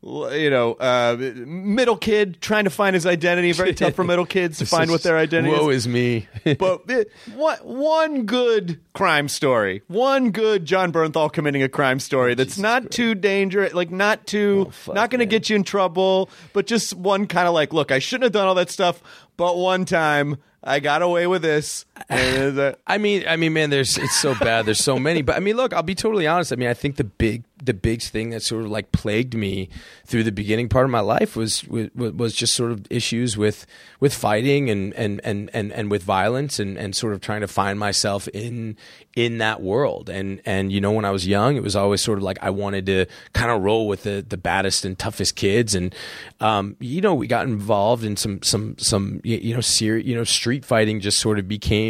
[0.05, 1.16] l- you know, uh,
[1.47, 3.53] middle kid trying to find his identity.
[3.53, 5.61] Very tough for middle kids to find what their identity is.
[5.61, 5.76] Woe is.
[5.87, 6.28] is me.
[6.59, 7.05] But uh,
[7.35, 12.91] one, one good crime story, one good Jon Bernthal committing a crime story that's not
[12.91, 17.26] too dangerous, like not too, not going to get you in trouble, but just one
[17.26, 19.03] kind of like, look, I shouldn't have done all that stuff,
[19.39, 21.87] but one time I got away with this.
[22.11, 24.66] Uh, I mean, I mean, man, there's it's so bad.
[24.66, 26.53] There's so many, but I mean, look, I'll be totally honest.
[26.53, 29.68] I mean, I think the big the big thing that sort of like plagued me
[30.05, 33.66] through the beginning part of my life was was, was just sort of issues with
[34.01, 37.49] with fighting and and and and, and with violence and and sort of trying to
[37.49, 38.76] find myself in
[39.16, 40.11] in that world.
[40.11, 42.51] And and you know, when I was young, it was always sort of like I
[42.51, 45.74] wanted to kind of roll with the the baddest and toughest kids.
[45.74, 45.95] And
[46.40, 50.24] um, you know, we got involved in some some some you know, ser- you know,
[50.24, 51.84] street fighting just sort of became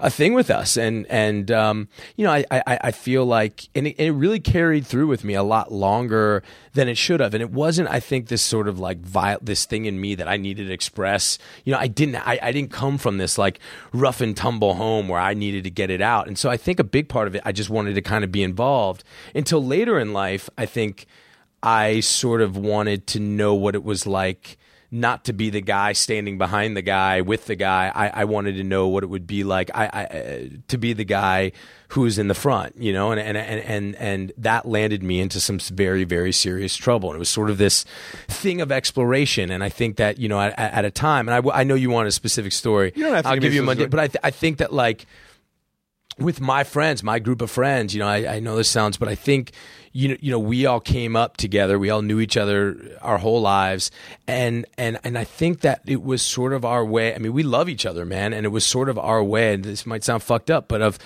[0.00, 3.86] a thing with us, and and um, you know, I, I I feel like, and
[3.86, 6.42] it, it really carried through with me a lot longer
[6.72, 9.64] than it should have, and it wasn't, I think, this sort of like vi- this
[9.64, 11.38] thing in me that I needed to express.
[11.64, 13.60] You know, I didn't, I, I didn't come from this like
[13.92, 16.78] rough and tumble home where I needed to get it out, and so I think
[16.80, 19.98] a big part of it, I just wanted to kind of be involved until later
[19.98, 20.48] in life.
[20.58, 21.06] I think
[21.62, 24.58] I sort of wanted to know what it was like
[24.94, 27.90] not to be the guy standing behind the guy with the guy.
[27.92, 30.38] I, I wanted to know what it would be like I, I, uh,
[30.68, 31.50] to be the guy
[31.88, 35.40] who's in the front, you know, and, and, and, and, and that landed me into
[35.40, 37.10] some very, very serious trouble.
[37.10, 37.84] And it was sort of this
[38.28, 39.50] thing of exploration.
[39.50, 41.90] And I think that, you know, at, at a time, and I, I know you
[41.90, 42.92] want a specific story.
[42.94, 44.58] You don't have to I'll give give you a Monday, but I, th- I think
[44.58, 45.06] that like,
[46.16, 49.08] with my friends, my group of friends, you know, I, I know this sounds, but
[49.08, 49.50] I think,
[49.94, 51.78] you know, you know, we all came up together.
[51.78, 53.92] We all knew each other our whole lives,
[54.26, 57.14] and and and I think that it was sort of our way.
[57.14, 59.54] I mean, we love each other, man, and it was sort of our way.
[59.54, 60.98] And this might sound fucked up, but of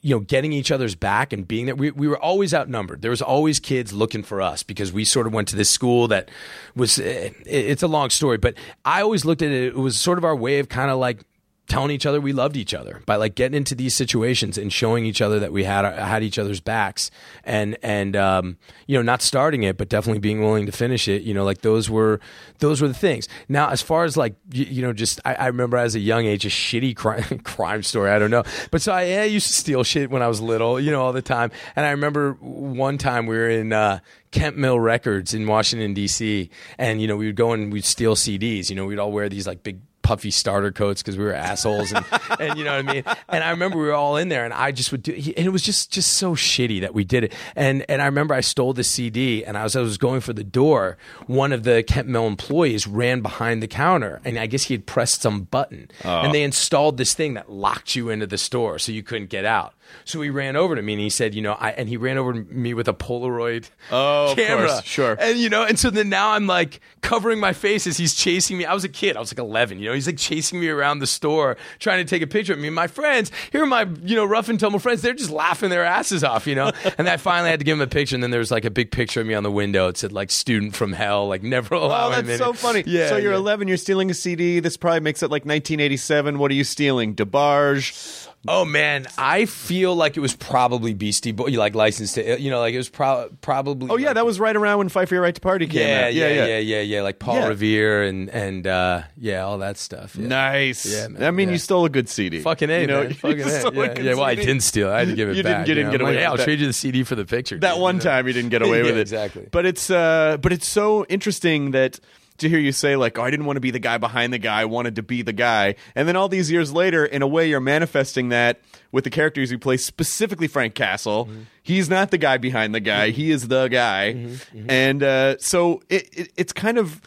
[0.00, 1.74] you know, getting each other's back and being there.
[1.74, 3.00] We, we were always outnumbered.
[3.00, 6.08] There was always kids looking for us because we sort of went to this school
[6.08, 6.30] that
[6.76, 8.52] was, eh, it's a long story, but
[8.84, 11.24] I always looked at it, it was sort of our way of kind of like
[11.66, 15.06] telling each other we loved each other by like getting into these situations and showing
[15.06, 17.10] each other that we had had each other's backs
[17.42, 21.22] and and um, you know not starting it but definitely being willing to finish it.
[21.22, 22.20] You know like those were
[22.58, 23.28] those were the things.
[23.48, 26.26] Now as far as like you, you know just I, I remember as a young
[26.26, 28.10] age a shitty crime crime story.
[28.10, 28.44] I don't know.
[28.70, 31.12] But so I, I used to steal shit when I was little you know all
[31.12, 31.50] the time.
[31.76, 34.00] And I remember one time we were in uh,
[34.32, 36.50] Kemp Mill Records in Washington D.C.
[36.76, 39.30] and you know we would go and we'd steal CDs you know we'd all wear
[39.30, 42.06] these like big puffy starter coats because we were assholes and,
[42.38, 43.04] and you know what I mean.
[43.28, 45.50] And I remember we were all in there and I just would do, and it
[45.50, 47.32] was just just so shitty that we did it.
[47.56, 50.32] And and I remember I stole the CD and I was I was going for
[50.32, 50.96] the door.
[51.26, 54.86] One of the Kemp Mill employees ran behind the counter and I guess he had
[54.86, 56.32] pressed some button and oh.
[56.32, 59.74] they installed this thing that locked you into the store so you couldn't get out.
[60.04, 62.18] So he ran over to me and he said, you know, I and he ran
[62.18, 64.68] over to me with a Polaroid Oh, camera.
[64.68, 65.16] course, sure.
[65.18, 68.58] And you know, and so then now I'm like covering my face as he's chasing
[68.58, 68.64] me.
[68.64, 69.16] I was a kid.
[69.16, 69.78] I was like 11.
[69.78, 72.58] You know, he's like chasing me around the store trying to take a picture of
[72.58, 72.68] me.
[72.68, 75.02] And my friends, here are my you know rough and tumble friends.
[75.02, 76.46] They're just laughing their asses off.
[76.46, 76.72] You know.
[76.98, 78.14] and I finally had to give him a picture.
[78.16, 79.88] And then there was like a big picture of me on the window.
[79.88, 82.84] It said like "student from hell," like never oh, allow Oh, that's so funny.
[82.86, 83.08] Yeah.
[83.08, 83.38] so you're yeah.
[83.38, 84.60] 11, you're stealing a CD.
[84.60, 86.38] This probably makes it like 1987.
[86.38, 87.14] What are you stealing?
[87.14, 88.28] DeBarge.
[88.46, 92.60] Oh man, I feel like it was probably Beastie Boy, like licensed to, you know,
[92.60, 93.88] like it was pro- probably.
[93.90, 95.80] Oh yeah, like- that was right around when Fight for Your Right to Party came
[95.86, 96.14] yeah, out.
[96.14, 97.48] yeah, yeah, yeah, yeah, yeah, like Paul Yeah.
[97.48, 100.16] Revere and and uh, yeah, all that stuff.
[100.16, 100.28] Yeah.
[100.28, 100.84] Nice.
[100.86, 101.52] Yeah, man, I mean, yeah.
[101.52, 102.40] you stole a good CD.
[102.40, 103.12] Fucking a, you know, man.
[103.14, 103.50] Fucking you a.
[103.50, 104.88] stole a Yeah, yeah, well, I didn't steal.
[104.88, 104.92] it.
[104.92, 105.68] I had to give it You didn't- back.
[105.68, 105.92] you didn't know?
[105.92, 106.44] get away like, yeah, with I'll that.
[106.44, 107.58] trade you the CD for the picture.
[107.58, 108.04] that dude, one you know?
[108.10, 109.48] time you didn't get away with it exactly.
[109.50, 111.98] but it's uh but it's so interesting that
[112.38, 114.38] to hear you say like oh i didn't want to be the guy behind the
[114.38, 115.74] guy i wanted to be the guy.
[115.94, 118.60] And then all these years later in a way you're manifesting that
[118.92, 121.26] with the characters you play specifically frank castle.
[121.26, 121.42] Mm-hmm.
[121.62, 124.14] he's not the guy behind the guy he is the guy.
[124.14, 124.70] Mm-hmm.
[124.70, 127.00] and uh so it, it it's kind of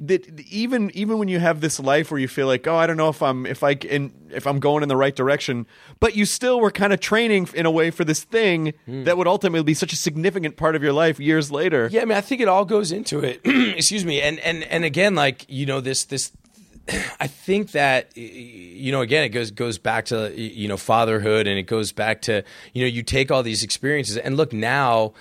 [0.00, 2.96] that even even when you have this life where you feel like oh I don't
[2.96, 5.66] know if I'm if I can if I'm going in the right direction,
[6.00, 9.04] but you still were kind of training in a way for this thing hmm.
[9.04, 11.88] that would ultimately be such a significant part of your life years later.
[11.90, 13.40] Yeah, I mean, I think it all goes into it.
[13.44, 16.32] Excuse me, and and and again, like you know, this this.
[17.20, 21.58] I think that you know, again, it goes goes back to you know fatherhood, and
[21.58, 25.14] it goes back to you know, you take all these experiences, and look now.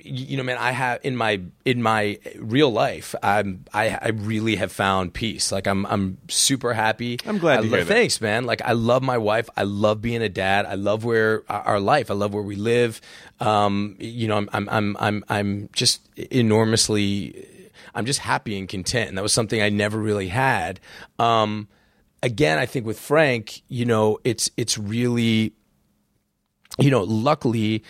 [0.00, 4.56] You know, man, I have in my in my real life, I'm I, I really
[4.56, 5.50] have found peace.
[5.50, 7.18] Like I'm I'm super happy.
[7.26, 7.92] I'm glad I to lo- hear that.
[7.92, 8.44] Thanks, man.
[8.44, 9.48] Like I love my wife.
[9.56, 10.66] I love being a dad.
[10.66, 12.10] I love where our our life.
[12.10, 13.00] I love where we live.
[13.40, 17.46] Um, you know, I'm I'm I'm I'm I'm just enormously.
[17.94, 20.78] I'm just happy and content, and that was something I never really had.
[21.18, 21.68] Um,
[22.22, 25.54] again, I think with Frank, you know, it's it's really,
[26.78, 27.82] you know, luckily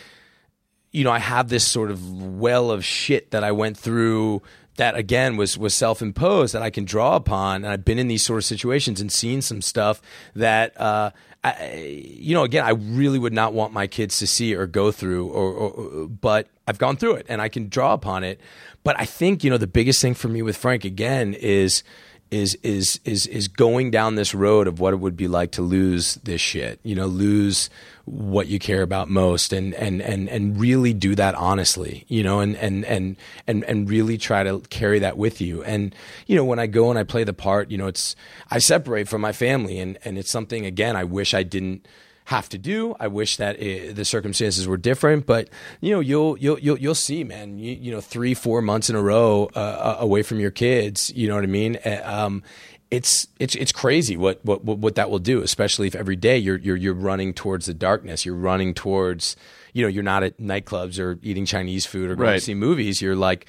[0.93, 4.43] you know, I have this sort of well of shit that I went through
[4.77, 8.09] that again was was self imposed that I can draw upon, and I've been in
[8.09, 10.01] these sort of situations and seen some stuff
[10.35, 10.79] that.
[10.81, 11.11] Uh,
[11.45, 14.91] I, you know, again, I really would not want my kids to see or go
[14.91, 18.41] through, or, or, but I've gone through it and I can draw upon it.
[18.83, 21.85] But I think you know the biggest thing for me with Frank again is
[22.31, 25.63] is is is is going down this road of what it would be like to
[25.63, 26.81] lose this shit.
[26.83, 27.71] You know, lose
[28.05, 32.41] what you care about most and and and and really do that honestly, you know,
[32.41, 33.17] and and and
[33.47, 35.63] and and really try to carry that with you.
[35.65, 35.95] And
[36.27, 38.15] you know, when I go and I play the part, you know, it's
[38.51, 41.87] I separate from my family and and it's something again I wish I didn't
[42.29, 42.95] have to do.
[43.01, 45.49] I wish that it, the circumstances were different, but
[45.81, 47.59] you know, you'll you'll you'll, you'll see, man.
[47.59, 51.11] You, you know, three four months in a row uh, uh, away from your kids.
[51.17, 51.79] You know what I mean?
[51.85, 52.43] Uh, Um,
[52.91, 56.37] it's it's it's crazy what, what what what that will do, especially if every day
[56.37, 58.27] you're you're you're running towards the darkness.
[58.27, 59.35] You're running towards
[59.73, 63.01] you know you're not at nightclubs or eating Chinese food or going to see movies.
[63.01, 63.47] You're like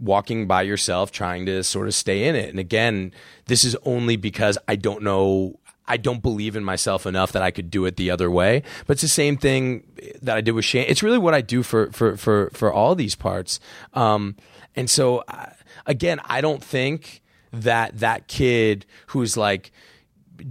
[0.00, 2.50] walking by yourself, trying to sort of stay in it.
[2.50, 3.12] And again,
[3.46, 5.58] this is only because I don't know.
[5.88, 8.62] I don't believe in myself enough that I could do it the other way.
[8.86, 9.84] But it's the same thing
[10.22, 10.84] that I did with Shane.
[10.88, 13.58] It's really what I do for for for for all these parts.
[13.94, 14.36] Um,
[14.76, 15.50] and so, uh,
[15.86, 17.22] again, I don't think
[17.52, 19.72] that that kid who's like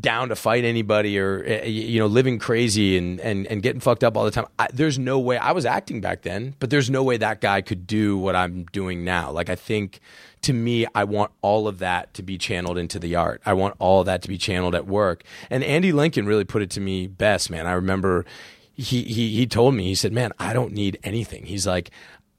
[0.01, 4.03] down to fight anybody or uh, you know living crazy and and and getting fucked
[4.03, 4.47] up all the time.
[4.59, 7.61] I, there's no way I was acting back then, but there's no way that guy
[7.61, 9.31] could do what I'm doing now.
[9.31, 9.99] Like I think
[10.47, 13.41] to me I want all of that to be channeled into the art.
[13.45, 15.23] I want all of that to be channeled at work.
[15.49, 17.67] And Andy Lincoln really put it to me best, man.
[17.67, 18.25] I remember
[18.73, 21.91] he he he told me he said, "Man, I don't need anything." He's like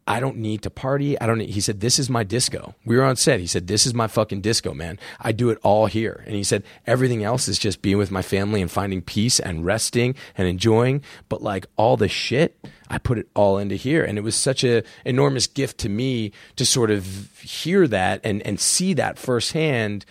[0.08, 1.20] I don't need to party.
[1.20, 2.74] I don't need, he said, this is my disco.
[2.86, 3.40] We were on set.
[3.40, 4.98] He said, this is my fucking disco, man.
[5.20, 6.24] I do it all here.
[6.26, 9.66] And he said, everything else is just being with my family and finding peace and
[9.66, 11.02] resting and enjoying.
[11.28, 14.02] But like all the shit, I put it all into here.
[14.02, 18.40] And it was such a enormous gift to me to sort of hear that and,
[18.46, 20.06] and see that firsthand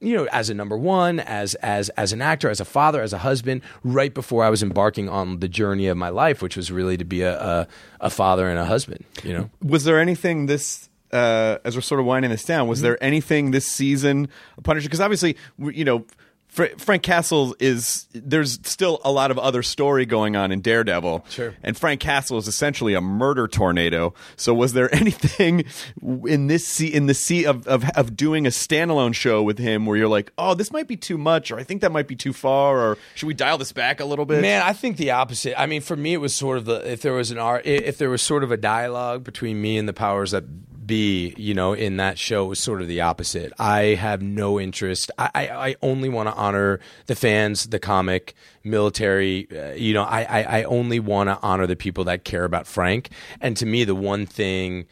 [0.00, 3.12] you know, as a number one, as as as an actor, as a father, as
[3.12, 6.72] a husband, right before I was embarking on the journey of my life, which was
[6.72, 7.68] really to be a a,
[8.00, 9.04] a father and a husband.
[9.22, 12.66] You know, Was there anything this uh, as we're sort of winding this down?
[12.68, 12.84] Was Mm-hmm.
[12.86, 14.28] there anything this season
[14.62, 14.86] Punisher?
[14.88, 16.06] Because obviously, you know.
[16.50, 21.24] Fra- Frank Castle is there's still a lot of other story going on in Daredevil.
[21.30, 21.54] Sure.
[21.62, 24.14] And Frank Castle is essentially a murder tornado.
[24.36, 25.64] So was there anything
[26.26, 29.86] in this se- in the sea of, of of doing a standalone show with him
[29.86, 32.16] where you're like, "Oh, this might be too much or I think that might be
[32.16, 35.12] too far or should we dial this back a little bit?" man, I think the
[35.12, 35.58] opposite.
[35.60, 37.96] I mean, for me, it was sort of the if there was an art, if
[37.96, 40.44] there was sort of a dialogue between me and the powers that
[40.90, 43.52] be, you know, in that show was sort of the opposite.
[43.58, 45.10] I have no interest.
[45.16, 48.34] I I, I only want to honor the fans, the comic,
[48.64, 49.46] military.
[49.50, 52.66] Uh, you know, I I, I only want to honor the people that care about
[52.66, 53.10] Frank.
[53.40, 54.86] And to me, the one thing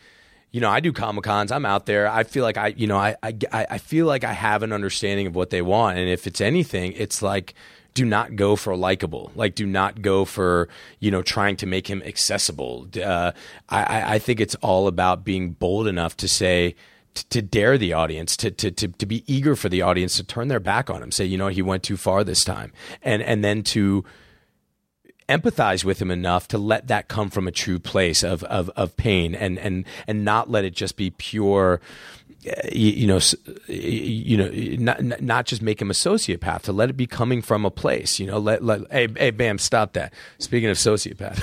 [0.50, 1.52] you know, I do Comic Cons.
[1.52, 2.08] I'm out there.
[2.08, 5.26] I feel like I, you know, I, I, I feel like I have an understanding
[5.26, 5.98] of what they want.
[5.98, 7.54] And if it's anything, it's like,
[7.98, 9.32] do not go for likable.
[9.34, 10.68] Like, do not go for,
[11.00, 12.86] you know, trying to make him accessible.
[12.94, 13.32] Uh,
[13.68, 16.76] I- I, think it's all about being bold enough to say,
[17.30, 20.46] to dare the audience, to, to, to, to be eager for the audience to turn
[20.46, 22.70] their back on him, say, you know, he went too far this time.
[23.02, 24.04] And, and then to,
[25.28, 28.96] empathize with him enough to let that come from a true place of of, of
[28.96, 31.82] pain and and and not let it just be pure
[32.72, 33.18] you, you know
[33.68, 34.48] you know
[35.00, 38.18] not not- just make him a sociopath to let it be coming from a place
[38.18, 40.12] you know let let hey hey bam stop that.
[40.38, 41.40] Speaking of sociopath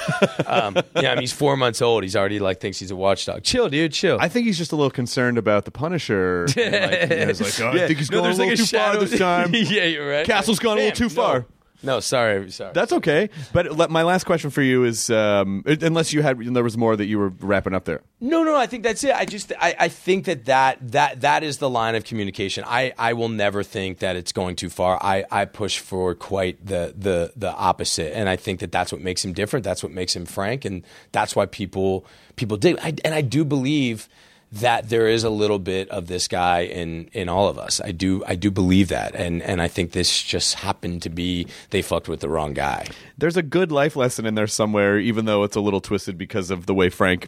[0.50, 2.04] um, yeah I mean he's 4 months old.
[2.04, 3.44] He's already like thinks he's a watchdog.
[3.44, 4.18] Chill dude chill.
[4.20, 6.46] I think he's just a little concerned about the Punisher.
[6.58, 8.58] and, like, you know, he's like, "Oh, I think he's No, going a little like
[8.58, 9.54] too far this time.
[9.54, 10.26] yeah you're right.
[10.26, 11.46] Castle's gone a little Bam, too far.
[11.84, 12.00] No.
[12.00, 13.30] sorry sorry That's okay.
[13.54, 16.96] But let, my last question for you is, um, unless you had, there was more
[16.96, 18.02] that you were wrapping up there.
[18.20, 19.16] No, no, I think that's it.
[19.16, 22.64] I just, I, I think that, that that that is the line of communication.
[22.68, 24.98] I, I will never think that it's going too far.
[25.02, 29.02] I, I push for quite the, the the opposite, and I think that that's what
[29.02, 29.64] makes him different.
[29.64, 32.06] That's what makes him frank, and that's why people
[32.36, 32.78] people dig.
[32.82, 34.10] I, and I do believe
[34.52, 37.82] that there is a little bit of this guy in in all of us.
[37.82, 41.48] I do I do believe that, and and I think this just happened to be
[41.72, 42.88] they fucked with the wrong guy.
[43.18, 46.52] There's a good life lesson in there somewhere, even though it's a little twisted because
[46.52, 47.28] of the way Frank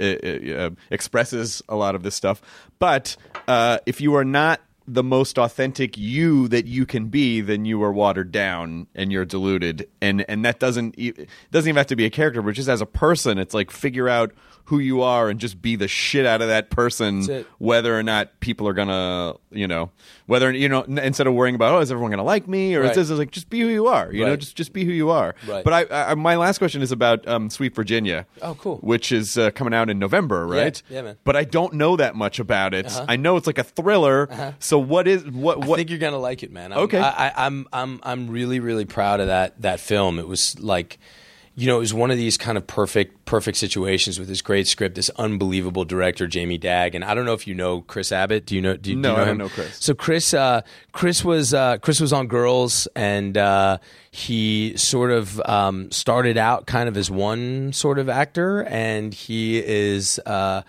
[0.00, 2.42] uh, expresses a lot of this stuff.
[2.78, 7.64] But uh, if you are not the most authentic you that you can be, then
[7.64, 11.86] you are watered down and you're diluted, and and that doesn't it doesn't even have
[11.86, 14.32] to be a character, but just as a person, it's like figure out
[14.66, 17.22] who you are and just be the shit out of that person,
[17.58, 19.90] whether or not people are gonna, you know,
[20.26, 22.82] whether you know, n- instead of worrying about oh, is everyone gonna like me or
[22.82, 22.90] Right.
[22.90, 24.92] is this is like just be who you are, you know, just just be who
[24.92, 25.34] you are.
[25.46, 25.64] Right.
[25.64, 28.26] But I, I, my last question is about um, Sweet Virginia.
[28.42, 28.78] Oh, cool.
[28.78, 30.82] Which is uh, coming out in November, right?
[30.88, 31.10] Yeah, man.
[31.12, 31.20] Uh-huh.
[31.24, 32.90] But I don't know that much about it.
[33.08, 34.54] I know it's like a thriller.
[34.58, 35.76] So what is what I what?
[35.76, 36.72] think you're gonna like it, man.
[36.72, 36.98] I'm, Okay.
[36.98, 40.18] I, I, I'm I'm I'm really really proud of that that film.
[40.18, 40.98] It was like,
[41.56, 44.66] you know, it was one of these kind of perfect perfect situations with this great
[44.66, 48.46] script, this unbelievable director Jamie Dagg, and I don't know if you know Chris Abbott.
[48.46, 48.76] Do you know?
[48.76, 49.38] Do you, do you know I don't him?
[49.38, 49.76] know Chris.
[49.78, 53.78] So Chris, uh, Chris was uh, Chris was on Girls, and uh,
[54.10, 59.58] he sort of um, started out kind of as one sort of actor, and he
[59.58, 60.18] is.
[60.26, 60.62] Uh,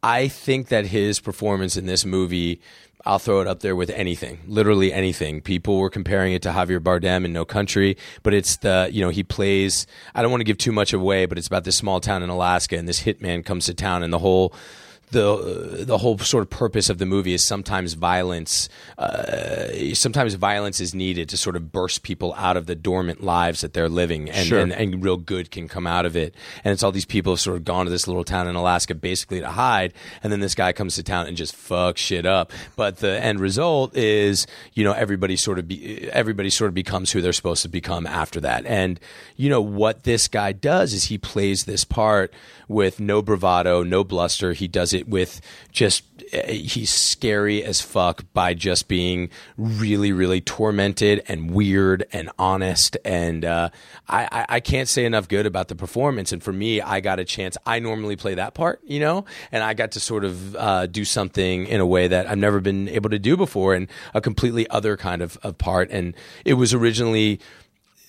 [0.00, 2.60] I think that his performance in this movie.
[3.06, 5.40] I'll throw it up there with anything, literally anything.
[5.40, 9.08] People were comparing it to Javier Bardem in No Country, but it's the, you know,
[9.10, 12.00] he plays, I don't want to give too much away, but it's about this small
[12.00, 14.52] town in Alaska and this hitman comes to town and the whole
[15.10, 18.68] the the whole sort of purpose of the movie is sometimes violence.
[18.96, 23.60] Uh, sometimes violence is needed to sort of burst people out of the dormant lives
[23.60, 24.58] that they're living, and, Sure.
[24.60, 26.34] and, and real good can come out of it.
[26.64, 28.94] And it's all these people have sort of gone to this little town in Alaska
[28.94, 29.92] basically to hide,
[30.22, 32.52] and then this guy comes to town and just fucks shit up.
[32.76, 37.12] But the end result is, you know, everybody sort of be, everybody sort of becomes
[37.12, 38.66] who they're supposed to become after that.
[38.66, 38.98] And
[39.36, 42.32] you know what this guy does is he plays this part
[42.66, 44.52] with no bravado, no bluster.
[44.52, 45.40] He does it with
[45.70, 52.30] just eh, he's scary as fuck by just being really, really tormented and weird and
[52.38, 52.96] honest.
[53.04, 53.70] And uh,
[54.08, 56.32] I, I, I can't say enough good about the performance.
[56.32, 57.56] And for me, I got a chance.
[57.66, 61.04] I normally play that part, you know, and I got to sort of uh, do
[61.04, 64.68] something in a way that I've never been able to do before, and a completely
[64.70, 65.90] other kind of, of part.
[65.90, 67.40] And it was originally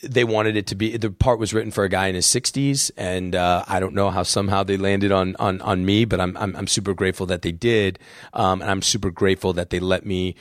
[0.01, 2.91] they wanted it to be the part was written for a guy in his 60s
[2.95, 6.35] and uh, i don't know how somehow they landed on on, on me but I'm,
[6.37, 7.99] I'm i'm super grateful that they did.
[8.33, 10.35] Um, and i'm super grateful that they let me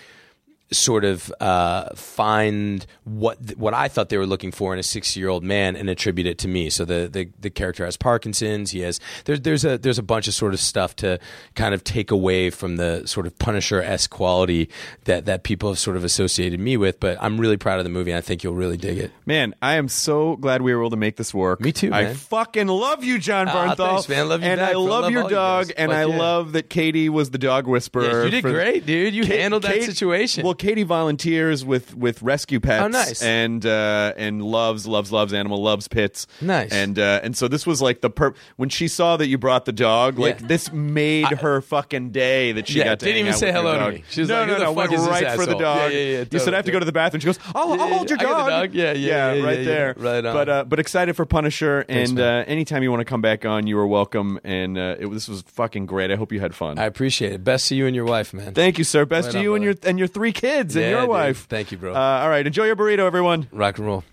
[0.70, 5.18] sort of uh, find what what I thought they were looking for in a sixty
[5.20, 6.68] year old man and attribute it to me.
[6.70, 8.70] So the, the the character has Parkinson's.
[8.72, 11.18] He has there's there's a there's a bunch of sort of stuff to
[11.54, 14.68] kind of take away from the sort of Punisher esque quality
[15.04, 17.00] that that people have sort of associated me with.
[17.00, 18.10] But I'm really proud of the movie.
[18.10, 19.10] and I think you'll really dig it.
[19.26, 21.60] Man, I am so glad we were able to make this work.
[21.60, 23.76] Me too, I fucking love you, Jon Ah, Bernthal.
[23.76, 24.28] thanks, man.
[24.28, 26.18] Love you and I love, Love your all you dog, and I yeah.
[26.18, 28.02] love that Katie was the dog whisperer.
[28.04, 29.14] Yeah, you did great, dude.
[29.14, 30.44] You Ka- handled that Kate- situation.
[30.44, 32.84] Well, Katie volunteers with with rescue pets.
[32.84, 33.22] Oh, nice.
[33.22, 36.26] And uh, and loves loves loves animal loves pits.
[36.40, 36.72] Nice.
[36.72, 39.64] And uh, and so this was like the per when she saw that you brought
[39.64, 40.46] the dog, like Yeah.
[40.48, 43.90] this made her fucking day that she Yeah, got to didn't even say hello to
[43.92, 44.04] me.
[44.10, 45.92] She was no, like, no, "Who the no, went right for the dog.
[45.92, 47.20] Yeah, yeah, yeah, You said I have to go to the bathroom.
[47.20, 48.74] She goes, "I'll, Yeah, I'll hold your I dog." dog.
[48.74, 49.94] Yeah, yeah, yeah, right there.
[49.96, 50.34] Right on.
[50.34, 53.66] But uh, but excited for Punisher, and uh, anytime you want to come back on,
[53.66, 54.40] you are welcome.
[54.44, 56.10] And uh, it, this was fucking great.
[56.10, 56.78] I hope you had fun.
[56.78, 57.44] I appreciate it.
[57.44, 58.54] Best to you and your wife, man.
[58.54, 59.04] Thank you, sir.
[59.04, 61.10] Best Right to on, you and your and your three kids and Yeah, your dude.
[61.10, 61.46] wife.
[61.48, 61.94] Thank you, bro.
[61.94, 63.48] Uh, all right, enjoy your burrito, everyone.
[63.52, 64.04] Rock and roll.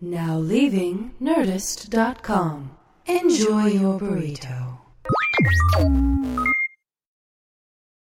[0.00, 2.70] Now leaving Nerdist.com.
[3.06, 4.78] Enjoy your burrito.